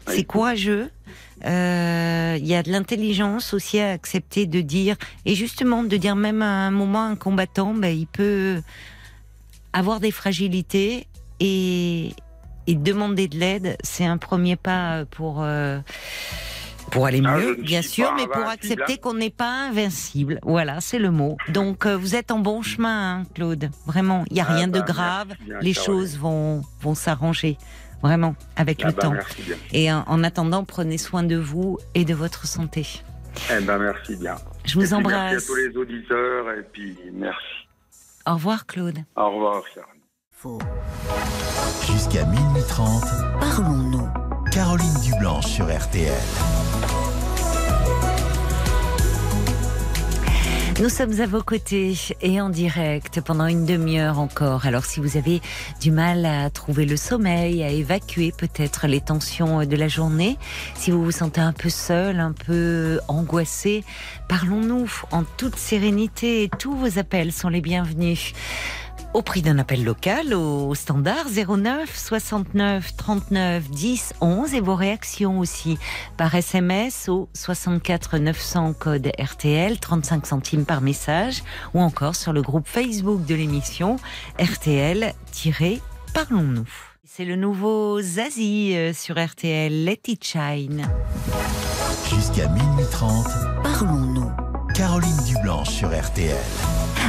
[0.07, 0.91] C'est courageux.
[1.45, 6.17] Euh, Il y a de l'intelligence aussi à accepter de dire, et justement de dire
[6.17, 8.61] même à un moment un combattant, ben, il peut
[9.71, 11.07] avoir des fragilités
[11.39, 12.11] et,
[12.69, 15.79] et demander de l'aide, c'est un premier pas pour euh,
[16.91, 20.39] pour aller Ah, mieux, bien sûr, mais pour accepter qu'on n'est pas invincible.
[20.43, 21.37] Voilà, c'est le mot.
[21.49, 23.69] Donc euh, vous êtes en bon chemin, hein, Claude.
[23.85, 25.27] Vraiment, il y a Ah rien de bah, grave.
[25.41, 27.57] bien, Les choses vont vont s'arranger.
[28.01, 29.13] Vraiment, avec Ah le bah, temps.
[29.73, 32.85] Et en, en attendant, prenez soin de vous et de votre santé.
[33.51, 34.35] Eh ben, merci bien.
[34.65, 35.31] Je vous embrasse.
[35.33, 37.45] Merci à tous les auditeurs et puis merci.
[38.25, 38.99] Au revoir, Claude.
[39.15, 39.98] Au revoir, Caroline.
[40.41, 40.57] Faux.
[41.85, 43.03] Jusqu'à minuit 30,
[43.41, 44.07] Parlons-nous.
[44.53, 46.13] Caroline Dublanche sur RTL.
[50.79, 54.65] Nous sommes à vos côtés et en direct pendant une demi-heure encore.
[54.65, 55.41] Alors si vous avez
[55.81, 60.37] du mal à trouver le sommeil, à évacuer peut-être les tensions de la journée,
[60.75, 63.83] si vous vous sentez un peu seul, un peu angoissé,
[64.29, 66.49] parlons-nous en toute sérénité.
[66.59, 68.33] Tous vos appels sont les bienvenus.
[69.15, 75.39] Au prix d'un appel local au standard 09 69 39 10 11 et vos réactions
[75.39, 75.79] aussi
[76.15, 81.41] par SMS au 64 900 code RTL 35 centimes par message
[81.73, 83.95] ou encore sur le groupe Facebook de l'émission
[84.39, 86.67] RTL-Parlons-nous.
[87.03, 90.87] C'est le nouveau Zazie euh, sur RTL Let It Shine.
[92.13, 93.25] Jusqu'à minuit 30,
[93.63, 94.31] Parlons-nous.
[94.75, 96.37] Caroline Dublanche sur RTL.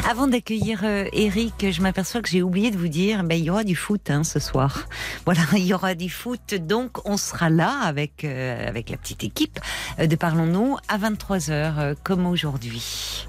[0.08, 3.50] Avant d'accueillir euh, Eric, je m'aperçois que j'ai oublié de vous dire, ben, il y
[3.50, 4.88] aura du foot hein, ce soir.
[5.24, 9.22] Voilà, il y aura du foot, donc on sera là avec euh, avec la petite
[9.22, 9.60] équipe
[9.98, 13.26] euh, de Parlons-nous à 23h euh, comme aujourd'hui.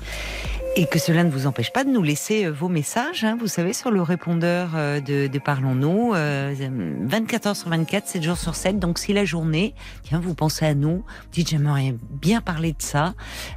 [0.77, 3.47] Et que cela ne vous empêche pas de nous laisser euh, vos messages, hein, vous
[3.47, 6.55] savez, sur le répondeur euh, de, de Parlons-nous, euh,
[7.01, 8.79] 24 heures sur 24, 7 jours sur 7.
[8.79, 12.81] Donc si la journée, tiens, vous pensez à nous, vous dites j'aimerais bien parler de
[12.81, 13.15] ça,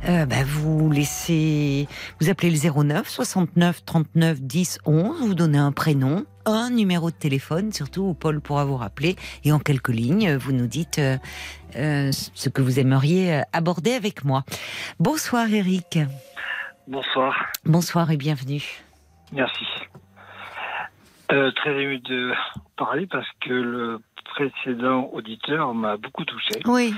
[0.08, 1.86] euh, bah, vous laissez,
[2.20, 7.16] vous appelez le 09 69 39 10 11, vous donnez un prénom, un numéro de
[7.16, 11.16] téléphone, surtout où Paul pourra vous rappeler, et en quelques lignes, vous nous dites euh,
[11.76, 14.44] euh, ce que vous aimeriez euh, aborder avec moi.
[14.98, 15.98] Bonsoir Eric.
[16.86, 18.62] Bonsoir, Bonsoir et bienvenue.
[19.32, 19.64] merci.
[21.32, 22.32] Euh, très ému de
[22.76, 26.60] parler parce que le précédent auditeur m'a beaucoup touché.
[26.66, 26.94] Oui.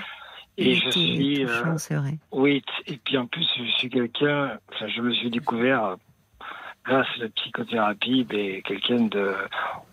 [0.59, 2.15] Et je suis, euh, touchant, c'est vrai.
[2.33, 5.97] oui, et puis en plus, je suis quelqu'un, enfin, je me suis découvert euh,
[6.85, 9.35] grâce à la psychothérapie, ben, quelqu'un de,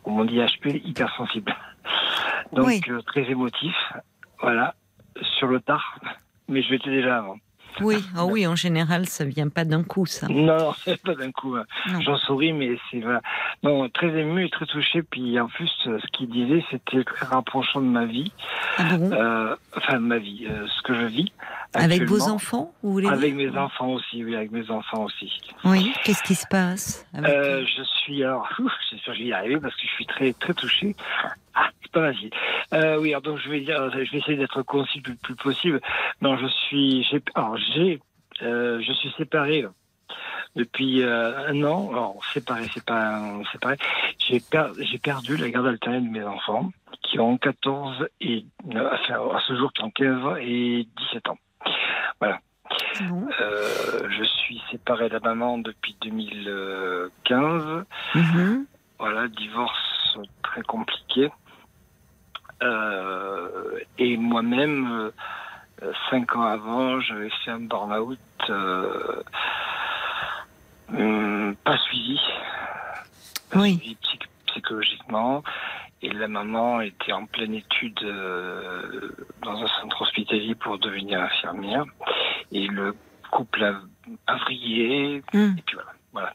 [0.06, 1.54] on dit, HP hypersensible.
[2.54, 2.82] Donc, Oui.
[2.90, 3.76] euh, très émotif,
[4.42, 4.74] voilà,
[5.38, 6.00] sur le tard,
[6.48, 7.38] mais je l'étais déjà avant.
[7.82, 10.28] Oui, ah oui, en général, ça vient pas d'un coup, ça.
[10.30, 11.56] Non, c'est pas d'un coup.
[11.56, 11.66] hein.
[12.02, 13.22] J'en souris, mais c'est voilà.
[13.64, 15.02] Non, très ému et très touché.
[15.04, 18.32] Puis en plus, euh, ce qu'il disait, c'était très rapprochant de ma vie.
[18.78, 19.12] Ah bon?
[19.12, 21.32] Euh, enfin, ma vie, euh, ce que je vis.
[21.76, 25.32] Avec vos enfants, vous voulez Avec mes enfants aussi, oui, avec mes enfants aussi.
[25.66, 28.48] Oui, qu'est-ce qui se passe avec Euh, je suis alors,
[28.92, 30.96] j'espère que je vais y arriver parce que je suis très très touché.
[31.56, 32.30] Ah, c'est pas facile.
[32.74, 35.36] Euh, oui, alors donc je vais dire, je vais essayer d'être concis le plus, plus
[35.36, 35.82] possible.
[36.22, 38.00] Non, je suis, j'ai, alors j'ai,
[38.42, 39.66] euh, je suis séparé
[40.56, 41.90] depuis euh, un an.
[41.92, 43.20] Alors séparé, c'est pas
[43.52, 43.78] séparé.
[44.20, 46.72] J'ai per- j'ai perdu la garde alternée de mes enfants
[47.02, 48.46] qui ont 14 et
[48.76, 51.38] euh, enfin, à ce jour qui ont 15 ans et 17 ans.
[53.10, 53.28] Bon.
[53.42, 57.86] Euh, je suis séparé de la maman depuis 2015.
[58.16, 58.66] Mhm.
[59.00, 61.32] Voilà, divorce très compliqué.
[62.62, 65.12] Euh, et moi-même,
[65.82, 68.20] euh, cinq ans avant, j'avais fait un burn-out
[70.90, 72.20] hum, pas suivi.
[73.50, 73.78] Pas Oui.
[73.78, 75.44] suivi psy- psychologiquement.
[76.04, 79.10] Et la maman était en pleine étude euh,
[79.42, 81.86] dans un centre hospitalier pour devenir infirmière.
[82.52, 82.94] Et le
[83.32, 83.80] couple a,
[84.28, 85.24] a vrillé.
[85.34, 85.56] Hmm.
[85.58, 85.94] Et puis voilà.
[86.12, 86.34] voilà.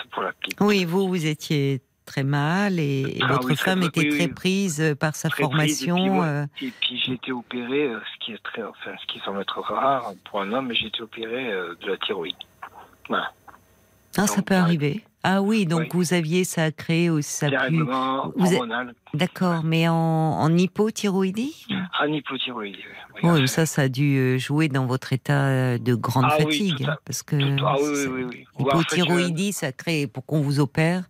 [0.00, 0.60] C'est pour la petite.
[0.60, 4.32] Oui, vous, vous étiez très mal et, Ah votre oui, femme était oui, très oui.
[4.34, 6.22] prise par sa Très prise, et puis formation.
[6.22, 9.40] euh, Et puis j'ai été opéré, euh, ce qui est très, enfin, ce qui semble
[9.40, 12.36] être rare pour un homme, mais j'ai été opéré euh, de la thyroïde.
[13.08, 13.32] Voilà.
[14.18, 15.02] Ah, ça peut arriver.
[15.24, 15.88] Ah oui, donc Oui.
[15.92, 17.76] vous aviez, ça a créé aussi, ça pu...
[18.36, 18.58] Vous
[19.14, 21.66] D'accord, mais en, en hypothyroïdie
[22.00, 22.78] en hypothyroïdie.
[23.22, 23.46] oui.
[23.46, 26.84] Ça, ça a dû euh, jouer dans votre état de grande Ah fatigue.
[26.88, 28.46] à- parce que Tout- ah oui.
[28.58, 31.04] Ouais, en fait, ça crée, pour qu'on vous opère,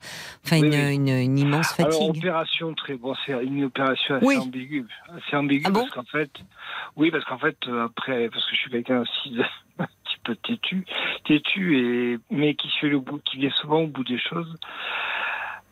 [0.45, 0.95] enfin, Oui, une, oui.
[0.97, 2.19] Une, une immense Alors, fatigue.
[2.19, 4.37] opération très bon, c'est une opération assez Oui.
[4.37, 4.85] ambiguë,
[5.17, 6.31] assez ambiguë Ah bon parce qu'en fait,
[6.97, 9.45] oui, parce qu'en fait euh, après, parce que je suis quelqu'un aussi de,
[10.13, 10.85] petit peu têtu,
[11.25, 14.57] têtu et mais qui le bout, qui vient souvent au bout des choses,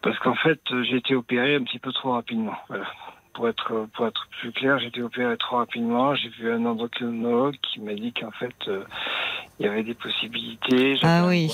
[0.02, 2.56] parce qu'en fait, j'ai été opéré un petit peu trop rapidement.
[2.68, 2.86] Voilà.
[3.40, 6.14] Pour être pour être plus clair, j'ai été opéré trop rapidement.
[6.14, 8.84] J'ai vu un endocrinologue qui m'a dit qu'en fait, euh,
[9.58, 10.96] il y avait des possibilités.
[11.02, 11.48] Ah oui,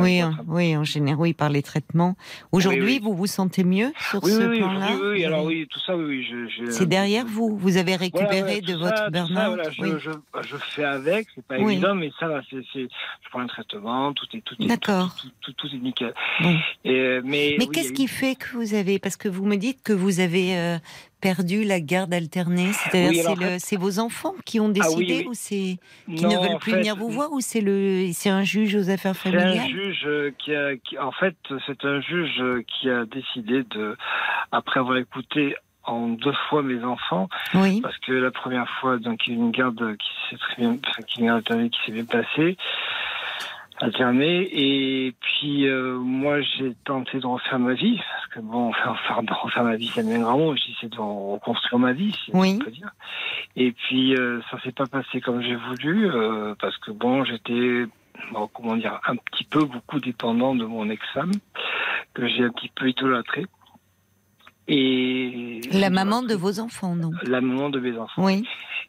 [0.00, 2.16] oui, hein, oui, en général, oui, par les traitements.
[2.50, 3.00] Aujourd'hui, Oui, oui.
[3.00, 6.26] vous vous sentez mieux sur Oui, ce plan-là oui, oui, alors oui, tout ça, oui,
[6.28, 7.56] je- C'est derrière vous.
[7.56, 9.46] Vous avez récupéré voilà, de votre ça, tout ça, burn-out.
[9.54, 9.90] voilà, je, oui.
[10.00, 10.10] je,
[10.48, 14.12] je fais avec, c'est pas évident, mais ça, va, c'est, c'est, je prends un traitement,
[14.14, 15.14] tout est, tout est, D'accord.
[15.20, 16.12] tout, tout, tout, tout est nickel.
[16.40, 16.56] Bon.
[16.84, 19.92] Et, mais Mais qu'est-ce qui fait que vous avez Parce que vous me dites que
[19.92, 20.78] vous avez euh,
[21.20, 22.72] perdu la garde alternée.
[22.72, 25.26] C'est-à-dire, Oui, c'est, fait- vos enfants qui ont Ah oui, décidé oui.
[25.28, 25.76] ou c'est
[26.16, 28.42] qui Non, ne veulent en plus fait, venir vous voir ou c'est le c'est un
[28.42, 29.68] juge aux affaires C'est un familiales?
[29.68, 33.96] juge euh, qui a, qui, en fait, c'est un juge euh, qui a décidé de,
[34.52, 35.54] après avoir écouté
[35.84, 37.80] en deux fois mes enfants, Oui.
[37.80, 40.76] parce que la première fois, donc, il y a une garde qui s'est très bien,
[40.76, 42.56] qui s'est bien passée,
[43.82, 49.22] et puis euh, moi j'ai tenté de refaire ma vie, parce que bon, enfin, enfin,
[49.22, 52.58] de refaire ma vie, c'est un grand mot, j'essaie de reconstruire ma vie, si Oui.
[52.60, 52.90] on peut dire.
[53.56, 57.86] Et puis euh, ça s'est pas passé comme j'ai voulu, euh, parce que bon, j'étais,
[58.32, 61.32] bon, comment dire, un petit peu beaucoup dépendant de mon ex-femme,
[62.14, 63.46] que j'ai un petit peu idolâtré.
[64.72, 68.44] Et La maman de vos enfants, non la maman de mes enfants Oui.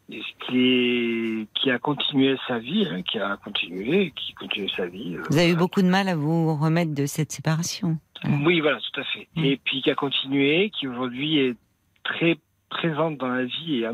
[0.08, 5.16] qui, est, qui a continué sa vie, hein, qui a continué, qui continue sa vie.
[5.16, 7.98] euh, Vous avez eu beaucoup de mal à vous remettre de cette séparation.
[8.46, 9.28] Oui, voilà, tout à fait.
[9.38, 11.56] Et puis qui a continué, qui aujourd'hui est
[12.04, 12.38] très
[12.70, 13.88] présente dans la vie, et,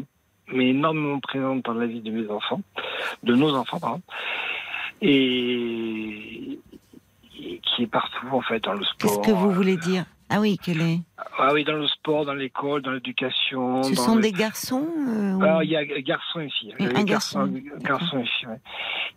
[0.54, 2.62] mais énormément présente dans la vie de mes enfants,
[3.24, 4.02] de nos enfants, pardon,
[5.02, 6.60] et,
[7.40, 9.22] et qui est partout en fait dans le sport.
[9.22, 10.04] Qu'est-ce que vous voulez dire?
[10.30, 11.00] Ah oui, quel est
[11.40, 13.84] Ah oui, dans le sport, dans l'école, dans l'éducation.
[13.84, 16.74] Ce dans sont le- des garçons euh, ou- Alors, il y a garçon et fille.
[16.80, 18.48] Un a garçon, garçon et fille.
[18.50, 18.60] ouais.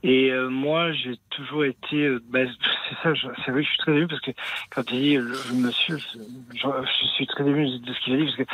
[0.04, 1.96] Et euh, moi, j'ai toujours été.
[1.96, 2.48] euh, ben,
[2.88, 3.12] c'est ça,
[3.44, 4.30] c'est vrai que je suis très ému parce que
[4.70, 6.18] quand il dit le, le monsieur, je,
[6.54, 8.44] je suis très ému de ce qu'il a dit parce que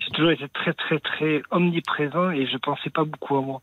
[0.00, 3.60] j'ai toujours été très, très, très omniprésent et je pensais pas beaucoup à moi.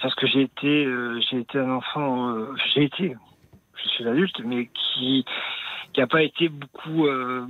[0.00, 2.30] Parce que j'ai été, euh, j'ai été un enfant.
[2.30, 3.14] euh, j'ai été.
[3.86, 5.24] Je suis adulte, mais qui
[5.92, 7.06] qui a pas été beaucoup.
[7.06, 7.46] euh,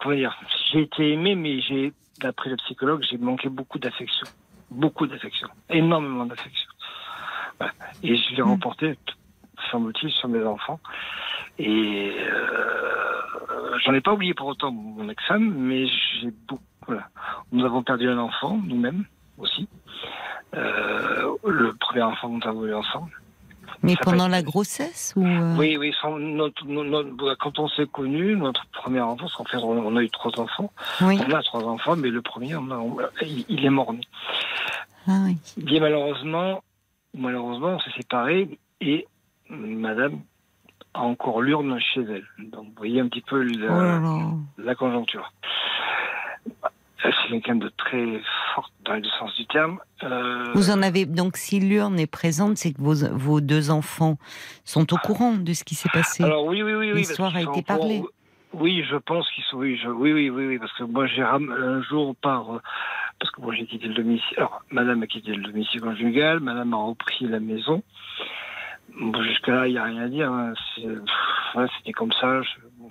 [0.00, 0.36] comment dire
[0.72, 4.26] J'ai été aimé, mais j'ai, d'après le psychologue, j'ai manqué beaucoup d'affection
[4.70, 6.70] beaucoup d'affection, énormément d'affection.
[7.58, 7.74] Voilà.
[8.02, 8.46] Et je l'ai Mm.
[8.48, 8.98] remporté,
[9.70, 10.80] semble-t-il, sur mes enfants.
[11.58, 16.62] Et euh, j'en ai pas oublié pour autant mon ex-femme, mais j'ai beaucoup.
[16.86, 17.08] Voilà.
[17.52, 19.04] Nous avons perdu un enfant, nous-mêmes
[19.38, 19.68] aussi.
[20.54, 23.12] Euh, le premier enfant que nous avons eu ensemble.
[23.82, 25.92] Mais ça pendant la grossesse ou euh, Oui, oui.
[26.00, 29.96] sans- notre- notre- notre- quand on s'est connus, notre premier enfant, parce qu'en fait, on
[29.96, 30.70] a eu trois enfants.
[31.00, 31.18] Oui.
[31.28, 34.00] On a trois enfants, mais le premier, on a- on- il- il est mort-né.
[35.08, 35.36] Ah oui.
[35.56, 36.62] Bien malheureusement,
[37.16, 39.06] malheureusement, on s'est séparés et
[39.50, 40.20] Madame
[40.94, 42.24] a encore l'urne chez elle.
[42.38, 44.30] Donc, vous voyez un petit peu Oh là la, là.
[44.58, 45.32] la conjoncture.
[47.22, 48.20] C'est quelqu'un de très
[48.54, 49.78] fort dans deux sens du terme.
[50.02, 54.18] Euh, Vous en avez donc si l'urne est présente, c'est que vos, vos deux enfants
[54.64, 56.24] sont au courant de ce qui s'est passé.
[56.24, 56.98] alors oui, oui, oui, oui.
[56.98, 57.62] L'histoire a été courant.
[57.78, 58.02] parlée.
[58.54, 59.56] Oui, je pense qu'ils sont.
[59.58, 62.60] Oui, je- oui, oui, oui, oui, parce que moi j'ai un jour par euh,
[63.18, 64.34] parce que moi j'ai quitté le domicile.
[64.36, 67.82] Alors, Madame a quitté le domicile conjugal, Madame a repris la maison.
[69.00, 70.30] Bon, jusque-là, il n'y a rien à dire.
[70.30, 70.52] hein.
[70.76, 70.84] Pff,
[71.54, 72.88] ouais, C'était comme ça, je- bon,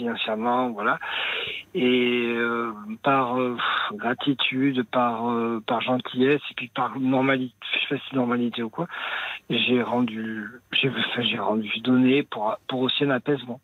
[0.00, 0.98] financièrement, voilà.
[1.74, 2.72] Et euh,
[3.02, 3.56] par euh,
[3.92, 8.70] gratitude, par euh, par gentillesse, et puis par normalité, je sais pas si normalité ou
[8.70, 8.86] quoi,
[9.48, 13.60] j'ai rendu, j'ai rendu, donné pour pour aussi un apaisement.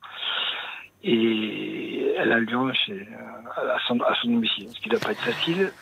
[1.03, 3.07] Et elle a l'urne chez
[3.57, 5.72] à son, à son domicile, ce qui doit pas être facile.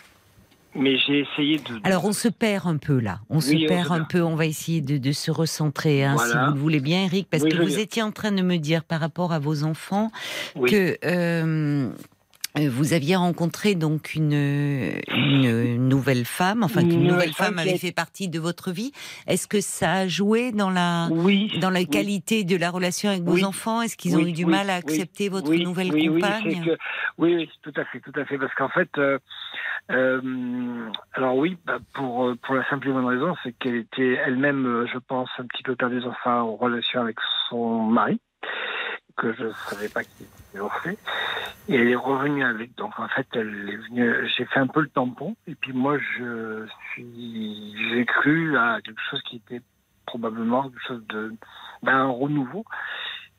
[0.77, 1.81] Mais j'ai essayé de.
[1.85, 4.35] Alors on se perd un peu là, on se on perd se un peu, on
[4.35, 7.51] va essayer de, de se recentrer, hein, si vous le voulez bien Eric, parce Oui,
[7.51, 10.11] que veux vous étiez en train de me dire par rapport à vos enfants
[10.57, 10.71] Oui.
[10.71, 11.91] que euh,
[12.57, 17.79] Euh, Vous aviez rencontré donc une, une nouvelle femme, enfin Une qu'une nouvelle femme avait
[17.79, 18.93] fait partie de votre vie.
[19.27, 21.51] Est-ce que ça a joué dans la Oui.
[21.61, 21.89] dans la oui.
[21.89, 23.45] qualité de la relation avec vos Oui.
[23.45, 23.83] enfants?
[23.83, 26.63] Est-ce qu'ils ont eu du mal à accepter votre nouvelle compagne?
[26.65, 26.79] que-
[27.19, 29.19] oui, tout à fait, tout à fait, parce qu'en fait, euh,
[29.91, 34.15] euh, alors oui, bah, pour euh, pour la simple et bonne raison, c'est qu'elle était
[34.25, 37.17] elle-même, euh, je pense, un petit peu perdue dans sa relation avec
[37.49, 38.19] son mari,
[39.17, 40.99] que je savais pas qu'il était divorcé,
[41.69, 42.75] et elle est revenue avec.
[42.77, 44.29] Donc en fait, elle est venue.
[44.37, 49.03] J'ai fait un peu le tampon, et puis moi, je suis, j'ai cru à quelque
[49.11, 49.61] chose qui était
[50.07, 51.35] probablement quelque chose de,
[51.83, 52.65] ben, un renouveau.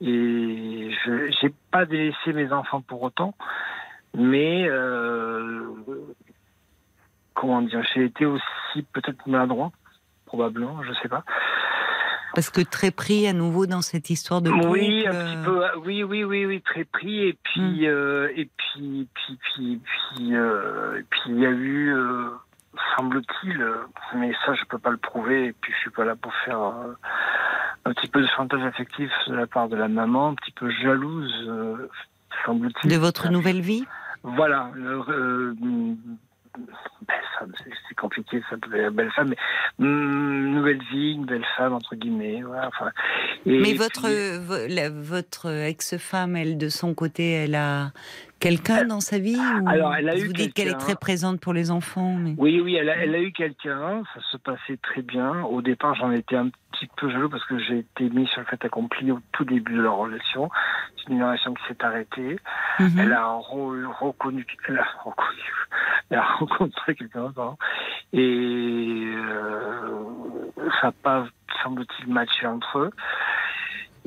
[0.01, 3.33] Et je j'ai pas délaissé mes enfants pour autant,
[4.13, 5.73] mais euh,
[7.35, 9.71] comment dire, j'ai été aussi peut-être maladroit,
[10.25, 11.23] probablement, je sais pas.
[12.33, 14.67] Parce que très pris à nouveau dans cette histoire de couple.
[14.67, 15.79] Oui, un euh, petit peu.
[15.85, 17.27] Oui, oui, oui, oui, très pris.
[17.27, 21.93] Et puis, euh, et puis, puis, puis, puis, euh, et puis, il y a eu,
[21.93, 22.29] euh,
[22.97, 23.75] semble-t-il, euh,
[24.15, 25.45] mais ça, je peux pas le prouver.
[25.45, 26.93] Et puis, je suis pas là pour faire euh,
[27.85, 30.69] un petit peu de chantage affectif de la part de la maman, un petit peu
[30.69, 31.89] jalouse, euh,
[32.45, 32.91] semble-t-il.
[32.91, 33.85] de votre nouvelle vie?
[34.23, 34.71] Voilà.
[36.57, 39.37] Euh, euh, belle femme, c'est- compliqué, ça peut être belle femme, mais
[39.79, 42.41] hum, nouvelle vie, une belle femme entre guillemets.
[42.43, 42.91] Voilà, enfin,
[43.45, 44.07] et Mais votre
[44.39, 47.91] vo- la- votre ex-femme, elle de son côté, elle a
[48.39, 51.39] quelqu'un dans sa vie ou- Alors, elle a Vous eu dites qu'elle est très présente
[51.39, 54.77] pour les enfants, mais Oui, oui, elle a, elle a eu quelqu'un, ça se passait
[54.81, 55.41] très bien.
[55.43, 58.45] Au départ, j'en étais un petit peu jaloux parce que j'ai été mis sur le
[58.47, 60.49] fait accompli au tout début de leur relation.
[60.97, 62.37] C'est une relation qui s'est arrêtée.
[62.79, 62.99] Mhm.
[62.99, 65.53] Elle a re- reconnu, elle a reconnu,
[66.09, 67.31] elle a rencontré quelqu'un.
[68.13, 70.03] Et euh,
[70.81, 71.25] ça n'a pas,
[71.63, 72.91] semble-t-il, matché entre eux.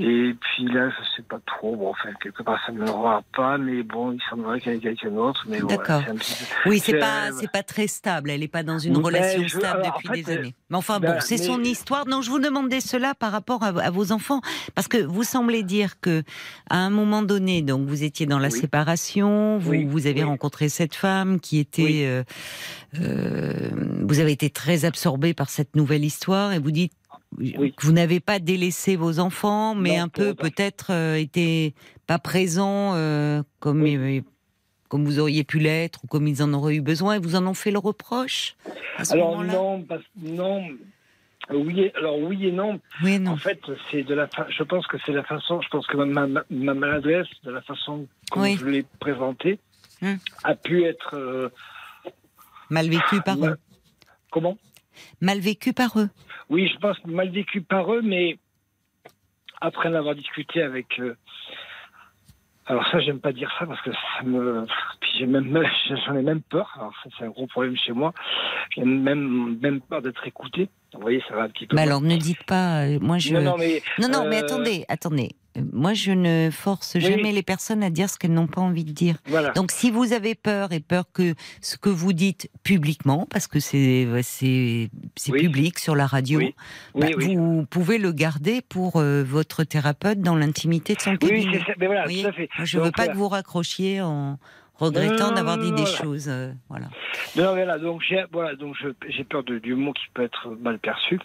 [0.00, 1.74] Et puis là, je sais pas trop.
[1.74, 4.78] Bon, enfin, quelque part, ça ne me regarde pas, mais bon, il semblerait qu'elle ait
[4.78, 5.44] quelqu'un d'autre.
[5.48, 6.02] Mais D'accord.
[6.02, 6.34] voilà, petit
[6.66, 8.30] oui, c'est c'est- pas c'est pas très stable.
[8.30, 10.54] Elle n'est pas dans une relation je- stable alors, en depuis fait, des années.
[10.70, 12.06] Mais enfin ben, bon, c'est mais- son histoire.
[12.06, 14.40] Non, je vous demandais cela par rapport à, à vos enfants,
[14.76, 16.22] parce que vous semblez dire que
[16.70, 18.60] à un moment donné, donc vous étiez dans la Oui.
[18.60, 20.28] séparation, vous Oui, vous avez oui.
[20.28, 22.22] rencontré cette femme qui était, euh,
[23.00, 23.70] euh,
[24.02, 26.92] vous avez été très absorbé par cette nouvelle histoire et vous dites
[27.36, 27.74] Oui.
[27.82, 31.74] vous n'avez pas délaissé vos enfants, mais Non, un peu peut-être euh, été
[32.06, 34.24] pas présent euh, comme Oui.
[34.88, 37.46] comme vous auriez pu l'être ou comme ils en auraient eu besoin et vous en
[37.46, 38.56] ont fait le reproche
[38.96, 40.66] à ce Alors non, parce, non.
[41.50, 42.80] Oui, et- alors oui et non.
[43.02, 43.32] Oui, et non.
[43.32, 43.60] En fait,
[43.90, 44.26] c'est de la.
[44.28, 45.60] fa- Je pense que c'est la façon.
[45.60, 48.56] Je pense que ma, ma, ma maladresse, de la façon comme Oui.
[48.58, 49.58] je l'ai présentée,
[50.00, 50.14] Hmm.
[50.44, 51.14] a pu être.
[51.14, 51.48] euh,
[52.70, 53.56] Mal vécu par eux?
[54.30, 54.56] Comment?
[55.20, 56.08] Mal vécu par eux?
[56.48, 58.38] Oui, je pense mal vécu par eux, mais
[59.60, 60.98] après en avoir discuté avec.
[60.98, 61.16] euh,
[62.66, 64.66] alors ça, j'aime pas dire ça parce que ça me.
[65.00, 65.62] Puis j'ai même,
[66.06, 66.70] j'en ai même peur.
[66.76, 68.12] Alors ça, c'est un gros problème chez moi.
[68.74, 70.68] J'ai même, même peur d'être écouté.
[70.94, 71.76] Vous voyez, ça va un petit peu.
[71.76, 72.84] Mais alors ne dites pas.
[72.86, 73.34] euh, Moi je.
[73.34, 73.82] Non, non, mais.
[73.98, 75.30] Non, non, mais euh, attendez, attendez.
[75.58, 77.00] Euh, Moi, je ne force Oui.
[77.02, 79.16] jamais les personnes à dire ce qu'elles n'ont pas envie de dire.
[79.26, 79.50] Voilà.
[79.52, 83.60] Donc, si vous avez peur et peur que ce que vous dites publiquement, parce que
[83.60, 85.40] c'est c'est c'est Oui.
[85.40, 86.54] public sur la radio, Oui.
[86.94, 87.36] bah, Oui, oui.
[87.36, 91.58] vous pouvez le garder pour euh, votre thérapeute dans l'intimité de son Oui, cabinet.
[91.58, 91.72] c'est ça.
[91.78, 92.48] Mais voilà, Vous voyez tout à fait.
[92.64, 94.38] Je ne veux pas que vous raccrochiez en
[94.78, 95.96] regrettant Non, d'avoir dit des voilà.
[95.96, 96.26] choses.
[96.28, 96.86] euh, voilà.
[97.36, 100.48] Non, voilà, donc j'ai voilà, donc je- j'ai peur de, du mot qui peut être
[100.60, 101.18] mal perçu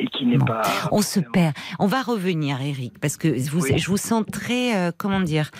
[0.00, 0.44] et qui n'est Bon.
[0.44, 0.62] pas.
[0.92, 1.54] On se perd.
[1.78, 3.78] On va revenir, Eric, parce que vous, Oui.
[3.78, 5.50] je vous sens très, euh, comment dire,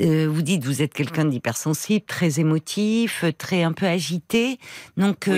[0.00, 4.58] euh, vous dites vous êtes quelqu'un d'hypersensible, très émotif, très un peu agité.
[4.96, 5.34] Donc, Oui.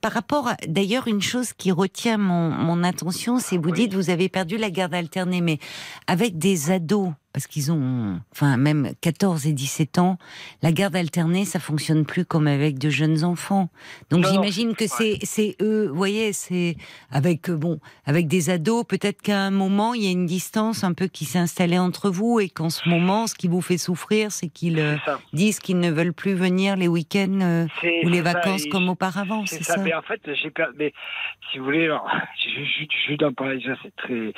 [0.00, 3.72] par rapport, à- d'ailleurs, une chose qui retient mon, mon attention, c'est vous Oui.
[3.72, 5.58] dites vous avez perdu la garde alternée, mais
[6.06, 10.18] avec des ados, parce qu'ils ont, enfin même 14 et 17 ans,
[10.62, 13.70] la garde alternée, ça fonctionne plus comme avec de jeunes enfants.
[14.10, 16.76] Donc j'imagine que c'est c'est eux, vous voyez, c'est
[17.10, 20.84] avec euh, bon, avec des ados, peut-être qu'à un moment il y a une distance
[20.84, 23.78] un peu qui s'est installée entre vous et qu'en ce moment, ce qui vous fait
[23.78, 24.96] souffrir, c'est qu'ils euh,
[25.32, 27.66] disent qu'ils ne veulent plus venir les week-ends euh,
[28.04, 29.74] ou les ça, vacances comme auparavant, C'est ça.
[29.74, 29.80] ça.
[29.80, 30.52] Mais en fait, j'ai.
[30.76, 30.92] Mais
[31.50, 32.08] si vous voulez, alors,
[32.38, 34.32] je, je, je, parler déjà, c'est très.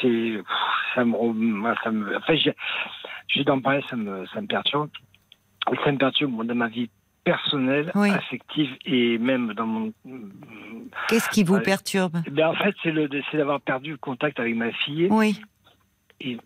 [0.00, 0.40] C'est.
[0.94, 1.16] Ça me.
[1.32, 2.16] moi, ça me.
[2.16, 2.54] Enfin, j'ai-
[3.28, 4.90] juste d'en parler, ça me, ça me perturbe.
[5.72, 6.90] Et ça me perturbe dans ma vie
[7.24, 8.10] personnelle, Oui.
[8.10, 9.92] affective et même dans mon.
[11.08, 12.18] Qu'est-ce qui vous perturbe?
[12.26, 15.08] Eh bien, en fait, c'est le, c'est d'avoir perdu le contact avec ma fille.
[15.10, 15.40] Oui.
[16.20, 16.38] Et-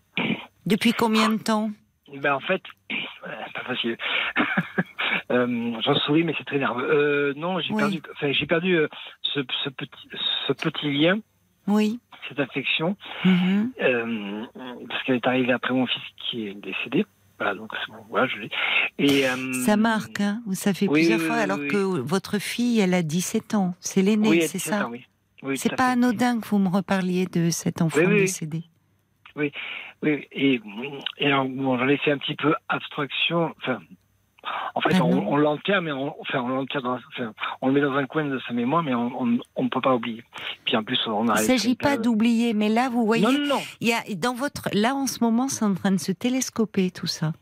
[0.65, 1.71] Depuis combien de temps?
[2.17, 2.61] Ben, en fait,
[3.53, 3.97] pas facile.
[5.29, 6.83] Euh, J'en souris, mais c'est très nerveux.
[6.89, 7.77] Euh, non, j'ai Oui.
[7.79, 8.87] perdu, enfin, j'ai perdu euh,
[9.23, 9.89] ce, ce petit,
[10.47, 11.19] ce petit lien,
[11.67, 11.99] Oui.
[12.29, 12.95] Cette affection,
[13.25, 13.71] Mhm.
[13.81, 14.45] euh,
[14.89, 17.05] parce qu'elle est arrivée après mon fils qui est décédé.
[17.37, 17.71] Voilà, donc
[18.09, 18.37] voilà, je.
[18.99, 22.37] Et, euh, Ça marque, hein ça fait oui, plusieurs oui, fois, oui, alors que votre
[22.39, 23.73] fille, elle a 17 ans.
[23.79, 24.91] C'est l'aînée, c'est 17 ça ans,
[25.55, 25.91] C'est pas fait.
[25.93, 28.19] anodin que vous me reparliez de cet enfant Oui, oui, oui.
[28.21, 28.63] décédé.
[29.35, 29.51] Oui,
[30.03, 30.61] et,
[31.17, 33.55] et alors, bon, j'en ai fait un petit peu abstraction.
[33.61, 33.79] Enfin,
[34.73, 37.73] en fait, Ah on, on l'enterre, mais on, enfin, on l'enterre dans, enfin, on le
[37.73, 40.23] met dans un coin de sa mémoire, mais on ne peut pas oublier.
[40.65, 43.47] Puis en plus, on Il ne s'agit pas d'oublier, mais là, vous voyez, Non, non,
[43.47, 43.61] non.
[43.81, 46.91] il y a dans votre là en ce moment, c'est en train de se télescoper
[46.91, 47.33] tout ça,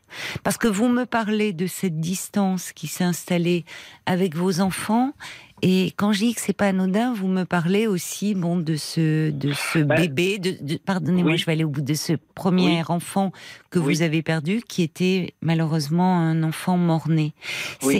[0.43, 3.63] parce que vous me parlez de cette distance qui s'est installée
[4.05, 5.13] avec vos enfants.
[5.61, 9.29] Et quand je dis que c'est pas anodin, vous me parlez aussi bon de ce
[9.31, 11.37] de ce Bah, bébé, de, de- pardonnez-moi, oui.
[11.37, 12.83] je vais aller au bout de ce premier Oui.
[12.87, 13.31] enfant
[13.69, 17.33] que vous avez perdu, qui était malheureusement un enfant mort-né.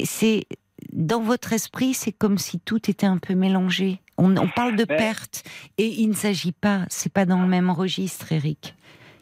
[0.06, 0.46] C'est
[0.94, 4.00] dans votre esprit, c'est comme si tout était un peu mélangé.
[4.18, 5.44] On, on parle de Ben- perte
[5.78, 8.76] et il ne s'agit pas, c'est pas dans le même registre, Eric.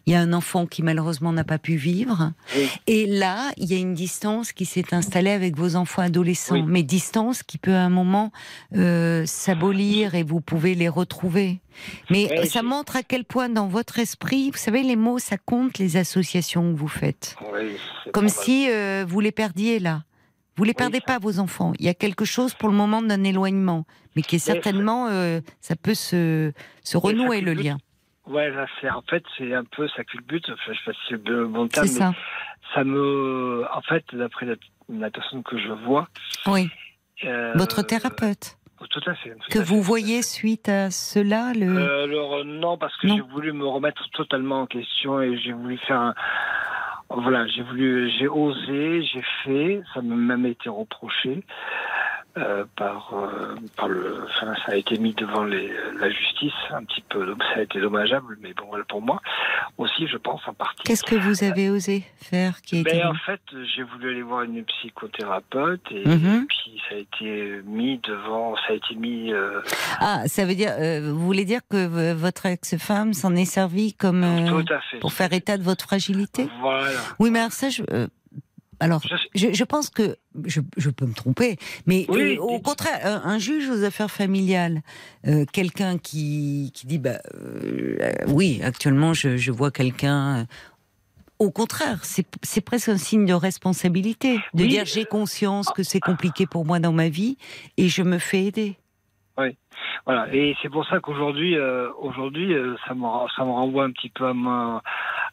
[0.08, 2.32] Il y a un enfant qui malheureusement n'a pas pu vivre.
[2.56, 2.70] Oui.
[2.88, 6.56] Et là, il y a une distance qui s'est installée avec vos enfants adolescents.
[6.56, 6.64] Oui.
[6.66, 8.32] Mais distance qui peut à un moment
[8.74, 11.60] euh, s'abolir et vous pouvez les retrouver.
[12.10, 15.78] Mais ça montre à quel point dans votre esprit, vous savez, les mots, ça compte
[15.78, 17.36] les associations que vous faites.
[18.14, 20.06] Comme si euh, vous les perdiez là.
[20.56, 21.74] Vous les perdez pas, vos enfants.
[21.80, 23.86] Il y a quelque chose pour le moment d'un éloignement,
[24.16, 26.52] mais qui est certainement, euh, ça peut se,
[26.84, 27.78] se renouer le lien.
[28.28, 30.50] Ouais, là, c'est en fait, c'est un peu ça culbute.
[30.50, 32.14] Enfin, je sais pas si c'est le bon terme, C'est mais ça.
[32.76, 34.56] ça me, en fait, d'après la,
[34.90, 36.08] la personne que je vois,
[36.46, 36.70] Oui.
[37.24, 38.58] euh, Votre thérapeute
[38.90, 39.32] Tout à fait.
[39.32, 39.82] tout que à vous fait.
[39.88, 41.68] voyez suite à cela, le.
[41.68, 45.54] Euh, alors euh, non, parce que j'ai voulu me remettre totalement en question et j'ai
[45.54, 46.14] voulu faire un...
[47.10, 51.42] Voilà, j'ai voulu, j'ai osé, j'ai fait, ça m'a même été reproché
[52.38, 56.84] euh, par, euh, par le, enfin, ça a été mis devant les, la justice un
[56.84, 59.22] petit peu, donc ça a été dommageable, mais bon, pour moi
[59.78, 60.84] aussi, je pense en partie.
[60.84, 62.84] Qu'est-ce que vous avez osé faire qui.
[62.84, 63.42] Ben, en fait,
[63.76, 66.46] j'ai voulu aller voir une psychothérapeute et, Mhm.
[66.48, 69.34] puis ça a été mis devant, ça a été mis.
[69.34, 69.62] euh,
[70.00, 74.74] Ah, ça veut dire, vous voulez dire que votre ex-femme s'en est servie comme tout
[74.74, 75.00] à fait.
[75.00, 76.48] pour faire état de votre fragilité?
[76.62, 76.90] Voilà.
[77.20, 77.84] Oui, mais alors ça, je.
[78.80, 79.02] Alors,
[79.34, 81.58] Je- je, pense que je, je peux me tromper,
[81.88, 84.82] mais Oui, euh, au contraire, un, un juge aux affaires familiales,
[85.26, 90.46] euh, quelqu'un qui, qui dit bah euh, euh, oui, actuellement je, je vois quelqu'un.
[91.40, 94.70] au contraire, c'est c'est presque un signe de responsabilité de Oui.
[94.70, 97.38] dire j'ai conscience que c'est compliqué pour moi dans ma vie
[97.78, 98.78] et je me fais aider.
[100.06, 103.04] Voilà, et c'est pour ça qu'aujourd'hui, euh, aujourd'hui, euh, ça me
[103.36, 104.82] ça me renvoie un petit peu à ma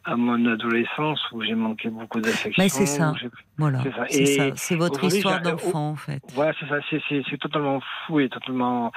[0.05, 2.63] à mon adolescence où j'ai manqué beaucoup d'affection.
[2.63, 3.15] Mais c'est ça.
[3.57, 3.79] Voilà,
[4.11, 4.45] C'est ça.
[4.57, 6.21] c'est votre histoire j'ai- d'enfant en fait.
[6.35, 6.77] Voilà, c'est ça,
[7.31, 8.93] c'est totalement fou et totalement.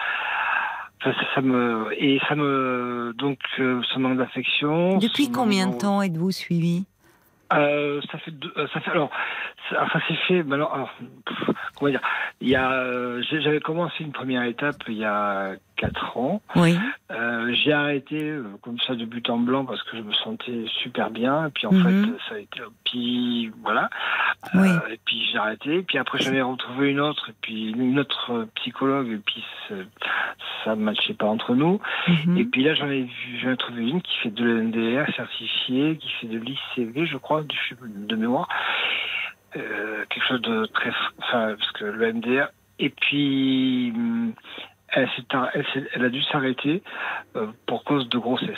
[1.01, 4.97] enfin, ça, me et ça me donc euh, ce manque d'affection.
[4.97, 6.85] Depuis combien de temps êtes-vous suivi?
[7.53, 9.09] Euh, ça fait deux, euh, ça fait alors
[9.69, 10.89] ça, enfin c'est fait alors,
[11.25, 12.01] pff, comment dire?
[12.41, 16.77] Il y a euh, j'avais commencé une première étape il y a quatre ans Oui.
[17.11, 20.65] Euh, j'ai arrêté euh, comme ça de but en blanc parce que je me sentais
[20.83, 21.83] super bien et puis en Mhm.
[22.07, 23.89] fait ça a été puis voilà
[24.55, 24.67] Oui.
[24.69, 27.99] Euh, et puis j'ai arrêté puis après j'en ai retrouvé une autre et puis une
[27.99, 29.43] autre euh, psychologue et puis
[30.63, 32.37] ça ne matchait pas entre nous Mhm.
[32.37, 33.07] et puis là, j'en ai
[33.41, 37.43] j'en ai trouvé une qui fait de l'NDR certifié, qui fait de l'ICV, je crois,
[37.43, 38.47] du- de mémoire.
[39.55, 42.47] Euh, quelque chose de très, enfin, parce que le MDR.
[42.79, 44.33] Et puis, hum,
[44.89, 46.81] elle, a dû s'arrêter
[47.35, 48.57] euh, pour cause de grossesse.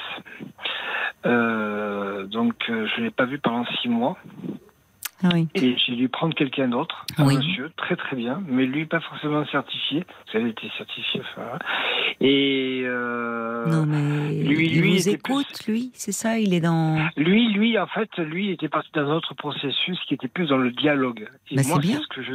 [1.26, 4.18] Euh, donc, euh, je l'ai pas vue pendant six mois.
[5.24, 5.48] Ah Oui.
[5.56, 7.36] Et j'ai dû prendre quelqu'un d'autre, un Oui.
[7.38, 11.22] monsieur, très très bien, mais lui pas forcément certifié, parce qu'elle était certifiée.
[11.22, 11.60] Enfin, voilà.
[12.22, 16.98] et euh, Non, mais lui- il lui vous écoute, lui, c'est ça Il est dans.
[17.18, 20.58] lui, lui, en fait, lui était parti dans un autre processus qui était plus dans
[20.58, 21.28] le dialogue.
[21.52, 21.98] Et Bah, moi, c'est bien.
[21.98, 22.34] c'est ce que je,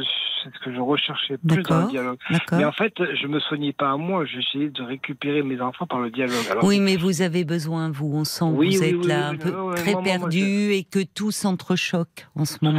[0.53, 2.17] ce que je recherchais plus dans le dialogue.
[2.51, 5.99] Mais en fait, je me soignais pas à moi, j'essayais de récupérer mes enfants par
[6.01, 6.35] le dialogue.
[6.51, 9.35] Alors, Oui, mais vous avez besoin, vous, on sent que Oui, vous êtes là un
[9.35, 12.74] peu très perdu et que tout s'entrechoque en ce moment.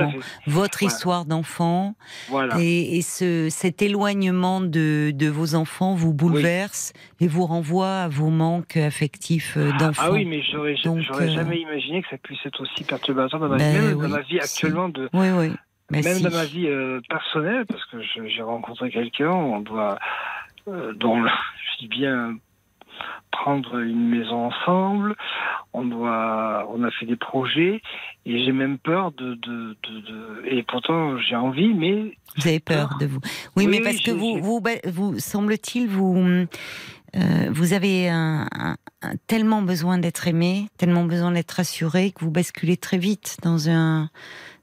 [0.46, 0.94] Votre Voilà.
[0.94, 1.94] histoire d'enfant
[2.28, 2.56] Voilà.
[2.60, 8.08] et, et ce, cet éloignement de, de vos enfants vous bouleverse et vous renvoie à
[8.08, 10.02] vos manques affectifs euh, d'enfants.
[10.06, 13.56] Ah oui, mais j'aurais, euh, jamais imaginé que ça puisse être aussi perturbateur dans ma,
[13.56, 14.40] Ben même oui, dans ma vie si.
[14.40, 15.52] actuellement de, Oui, oui.
[15.90, 16.22] Mais même si.
[16.24, 19.98] dans ma vie euh, personnelle, parce que j'ai rencontré quelqu'un, on doit,
[20.68, 22.36] euh, dont je dis bien
[23.42, 25.14] prendre une maison ensemble,
[25.72, 27.80] on doit, on a fait des projets,
[28.24, 32.60] et j'ai même peur de, de, de, de- et pourtant j'ai envie, mais Vous avez
[32.60, 33.20] peur de vous.
[33.56, 36.16] Oui, Oui, mais oui, parce que vous, bah, vous semble-t-il, vous,
[37.16, 37.18] euh,
[37.50, 42.30] vous avez un, un- un- tellement besoin d'être aimé, tellement besoin d'être rassuré que vous
[42.30, 44.08] basculez très vite dans un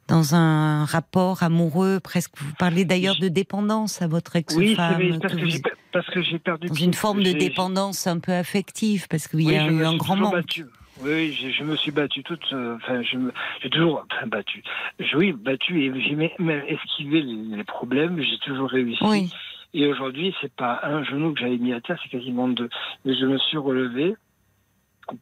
[0.08, 2.32] dans un rapport amoureux, presque.
[2.38, 4.60] Vous parlez d'ailleurs de dépendance à votre ex-femme.
[5.00, 5.62] Oui, parce, que vous- j'ai-
[5.92, 6.68] parce que j'ai perdu.
[6.68, 10.16] dans une forme de dépendance un peu affective, parce qu'il y a eu un grand
[10.16, 10.34] manque.
[10.34, 10.66] battu.
[11.02, 12.44] Oui, je me suis battu toute.
[12.54, 13.32] euh, Enfin, je me,
[13.64, 14.62] j'ai toujours enfin, battu.
[15.00, 18.22] Je- Oui, battu et j'ai même- même esquivé les, les problèmes.
[18.22, 19.00] J'ai toujours réussi.
[19.04, 19.30] Oui,
[19.74, 22.70] Et aujourd'hui, c'est pas un genou que j'avais mis à terre, c'est quasiment deux.
[23.06, 24.16] Mais je me suis relevé,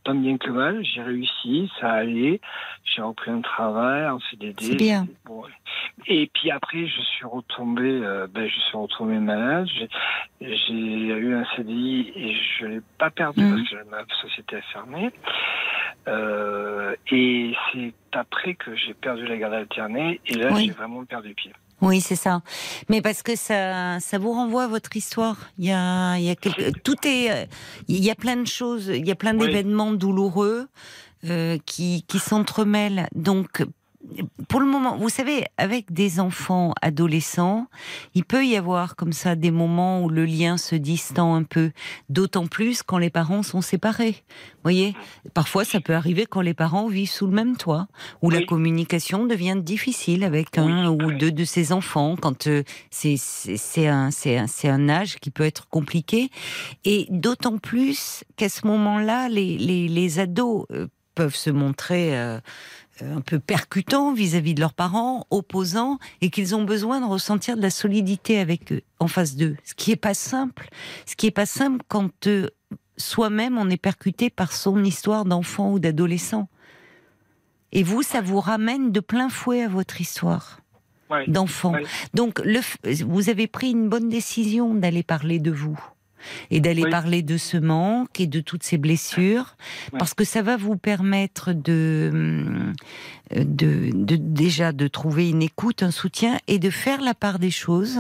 [0.03, 0.83] tant bien que mal.
[0.83, 2.39] J'ai réussi, ça allait.
[2.83, 4.55] J'ai repris un travail en CDD.
[4.63, 5.07] C'est bien.
[5.25, 5.43] Bon.
[6.07, 9.67] Et puis après, je suis retombé, euh, ben, je suis retombé malade.
[10.39, 13.57] J'ai, eu un CDI et je l'ai pas perdu Mhm.
[13.57, 15.11] parce que ma société a fermé.
[16.07, 20.65] Euh, et c'est après que j'ai perdu la garde alternée et là, Oui.
[20.65, 21.53] j'ai vraiment perdu pied.
[21.81, 22.41] Oui, c'est ça.
[22.89, 25.37] Mais parce que ça, ça vous renvoie à votre histoire.
[25.57, 27.47] Il y a, il y a quelque, tout est,
[27.87, 29.47] il y a plein de choses, il y a plein Oui.
[29.47, 30.67] d'événements douloureux
[31.29, 33.07] euh, qui, qui s'entremêlent.
[33.15, 33.63] Donc,
[34.47, 37.67] pour le moment, vous savez, avec des enfants adolescents,
[38.13, 41.71] il peut y avoir comme ça des moments où le lien se distend un peu,
[42.09, 44.23] d'autant plus quand les parents sont séparés.
[44.29, 44.95] Vous voyez,
[45.33, 47.87] parfois ça peut arriver quand les parents vivent sous le même toit,
[48.21, 51.17] où la communication devient difficile avec un Oui, ou oui.
[51.17, 53.15] deux de ses enfants, quand euh, c'est
[53.87, 56.29] un, c'est un, c'est un âge qui peut être compliqué,
[56.85, 62.39] et d'autant plus qu'à ce moment-là, les, les, les ados euh, peuvent se montrer euh,
[63.01, 67.61] un peu percutants vis-à-vis de leurs parents, opposants, et qu'ils ont besoin de ressentir de
[67.61, 69.55] la solidité avec eux, en face d'eux.
[69.63, 70.69] Ce qui est pas simple.
[71.05, 72.47] Ce qui est pas simple quand euh,
[72.97, 76.47] soi-même on est percuté par son histoire d'enfant ou d'adolescent.
[77.71, 80.59] Et vous, ça vous ramène de plein fouet à votre histoire
[81.09, 81.25] Ouais.
[81.27, 81.73] d'enfant.
[81.73, 81.83] Ouais.
[82.13, 82.61] Donc, le,
[83.03, 85.77] vous avez pris une bonne décision d'aller parler de vous
[86.49, 86.89] et d'aller Oui.
[86.91, 89.55] parler de ce manque et de toutes ces blessures,
[89.93, 89.99] Ouais.
[89.99, 92.73] parce que ça va vous permettre de, hum,
[93.35, 97.51] de, de déjà de trouver une écoute, un soutien et de faire la part des
[97.51, 97.99] choses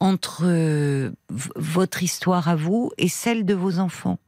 [0.00, 1.10] entre euh,
[1.56, 4.18] votre histoire à vous et celle de vos enfants.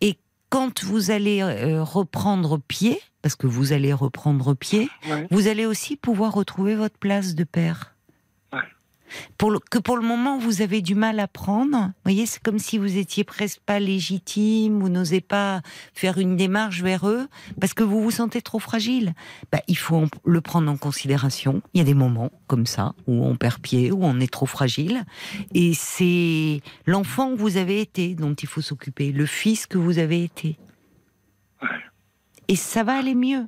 [0.00, 0.18] Et
[0.50, 5.26] quand vous allez euh, reprendre pied, parce que vous allez reprendre pied, Ouais.
[5.30, 7.95] vous allez aussi pouvoir retrouver votre place de père.
[9.06, 9.28] Ouais.
[9.38, 11.76] Pour le- que pour le moment vous avez du mal à prendre.
[11.76, 15.62] Vous voyez, c'est comme si vous étiez presque pas légitime, vous n'osez pas
[15.94, 17.28] faire une démarche vers eux
[17.60, 19.14] parce que vous vous sentez trop fragile.
[19.52, 21.62] Bah, il faut le prendre en considération.
[21.74, 24.46] Il y a des moments comme ça où on perd pied, où on est trop
[24.46, 25.04] fragile,
[25.54, 29.98] et c'est l'enfant que vous avez été dont il faut s'occuper, le fils que vous
[29.98, 30.58] avez été.
[32.48, 33.46] Et ça va aller mieux.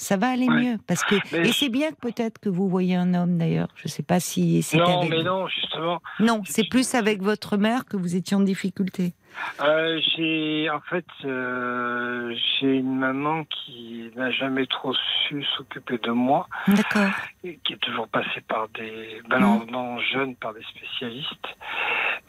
[0.00, 0.54] Ça va aller Ouais.
[0.62, 3.66] mieux parce que Mais et c'est bien que peut-être que vous voyez un homme d'ailleurs.
[3.74, 6.00] Je sais pas si c'était Non, avec mais non, justement.
[6.20, 9.12] Non, c'est plus avec votre mère que vous étiez en difficulté.
[9.60, 14.94] Euh, j'ai en fait euh, j'ai une maman qui n'a jamais trop
[15.28, 17.10] su s'occuper de moi, D'accord.
[17.42, 19.42] et qui est toujours passée par des ben, Mhm.
[19.42, 21.48] non, non, jeune par des spécialistes.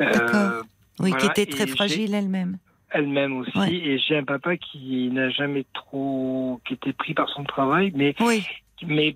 [0.01, 0.63] Euh, D'accord.
[0.99, 2.57] Oui, qui était très fragile elle-même.
[2.91, 3.73] Elle-même aussi, Ouais.
[3.73, 8.15] et j'ai un papa qui n'a jamais trop, qui était pris par son travail, mais
[8.19, 8.43] Oui.
[8.85, 9.15] mais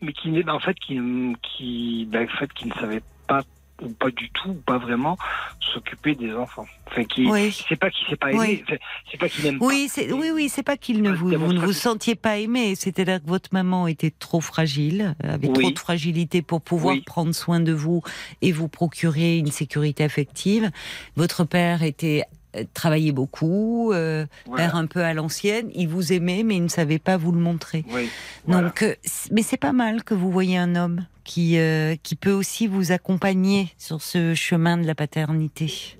[0.00, 0.98] mais qui n'est en fait qui
[1.42, 3.42] qui ben, en fait qui ne savait pas
[3.82, 5.16] ou pas du tout ou pas vraiment
[5.58, 6.66] s'occuper des enfants.
[6.86, 7.50] Enfin qui Oui.
[7.68, 8.78] c'est pas qu'il sait pas aimer, Oui.
[9.10, 11.72] c'est pas qu'il Oui, c'est oui, oui, c'est pas qu'il ne vous, vous ne vous
[11.72, 12.74] sentiez pas aimé.
[12.76, 15.54] C'est-à-dire que votre maman était trop fragile, avait Oui.
[15.54, 18.02] trop de fragilité pour pouvoir prendre soin de vous
[18.42, 20.70] et vous procurer une sécurité affective.
[21.16, 22.33] Votre père était euh,
[22.72, 24.64] travaillait beaucoup, euh, Voilà.
[24.64, 25.70] père un peu à l'ancienne.
[25.74, 27.84] Il vous aimait, mais il ne savait pas vous le montrer.
[27.92, 28.08] Oui.
[28.46, 28.68] voilà.
[28.68, 28.94] Donc, euh,
[29.30, 32.92] mais c'est pas mal que vous voyez un homme qui euh, qui peut aussi vous
[32.92, 35.98] accompagner sur ce chemin de la paternité.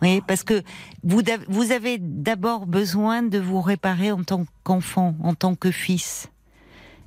[0.00, 0.62] Oui, parce que
[1.04, 6.28] vous, vous avez d'abord besoin de vous réparer en tant qu'enfant, en tant que fils.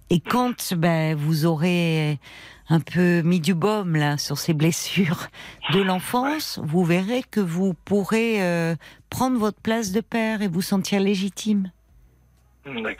[0.10, 2.20] Et quand ben, vous aurez
[2.70, 5.28] un peu mis du baume là sur ces blessures
[5.74, 8.76] de l'enfance, vous verrez que vous pourrez euh,
[9.10, 11.72] prendre votre place de père et vous sentir légitime.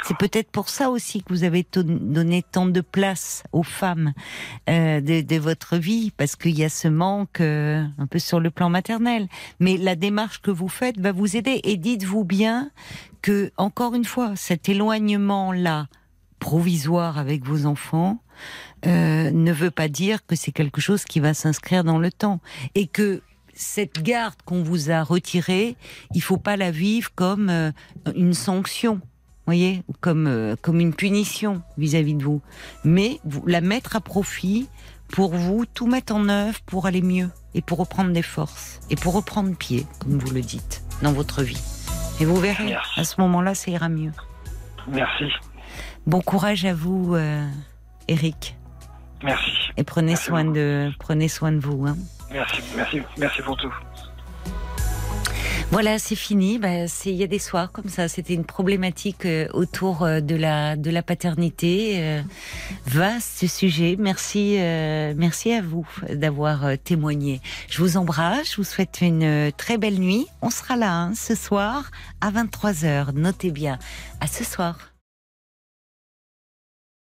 [0.04, 4.14] C'est peut-être pour ça aussi que vous avez donné tant de place aux femmes
[4.70, 8.40] euh, de, de votre vie, parce qu'il y a ce manque euh, un peu sur
[8.40, 9.28] le plan maternel.
[9.60, 11.62] Mais la démarche que vous faites va vous aider.
[11.64, 12.70] Et dites-vous bien
[13.24, 15.88] que, encore une fois, cet éloignement-là,
[16.38, 18.20] provisoire avec vos enfants,
[18.86, 22.40] euh, ne veut pas dire que c'est quelque chose qui va s'inscrire dans le temps.
[22.76, 23.22] Et que
[23.54, 25.76] cette garde qu'on vous a retirée,
[26.14, 27.72] il faut pas la vivre comme euh,
[28.16, 29.02] une sanction
[29.46, 32.42] voyez, comme, euh, comme une punition vis-à-vis de vous.
[32.84, 34.68] Mais vous, la mettre à profit
[35.10, 38.96] pour vous, tout mettre en œuvre pour aller mieux et pour reprendre des forces et
[38.96, 41.62] pour reprendre pied, comme vous le dites, dans votre vie.
[42.20, 43.00] Et vous verrez, Merci.
[43.00, 44.12] à ce moment-là, ça ira mieux.
[44.88, 45.26] Merci.
[46.08, 47.48] Bon courage à vous, euh,
[48.08, 48.56] Eric.
[49.24, 49.52] Merci.
[49.78, 50.56] Et prenez Merci soin beaucoup.
[50.58, 51.86] de, prenez soin de vous.
[51.88, 51.98] hein.
[52.32, 53.74] Merci, merci, merci pour tout.
[55.72, 56.60] Voilà, c'est fini.
[56.60, 58.08] Bah, c'est il y a des soirs comme ça.
[58.08, 61.96] C'était une problématique euh, autour euh, de la de la paternité.
[62.02, 62.22] euh,
[62.86, 63.96] vaste sujet.
[63.98, 64.58] Merci,
[65.18, 67.42] merci à vous d'avoir témoigné.
[67.70, 68.52] Je vous embrasse.
[68.52, 70.28] Je vous souhaite une très belle nuit.
[70.42, 71.90] On sera là hein, ce soir
[72.22, 73.80] à 23 h Notez bien.
[74.22, 74.78] À ce soir.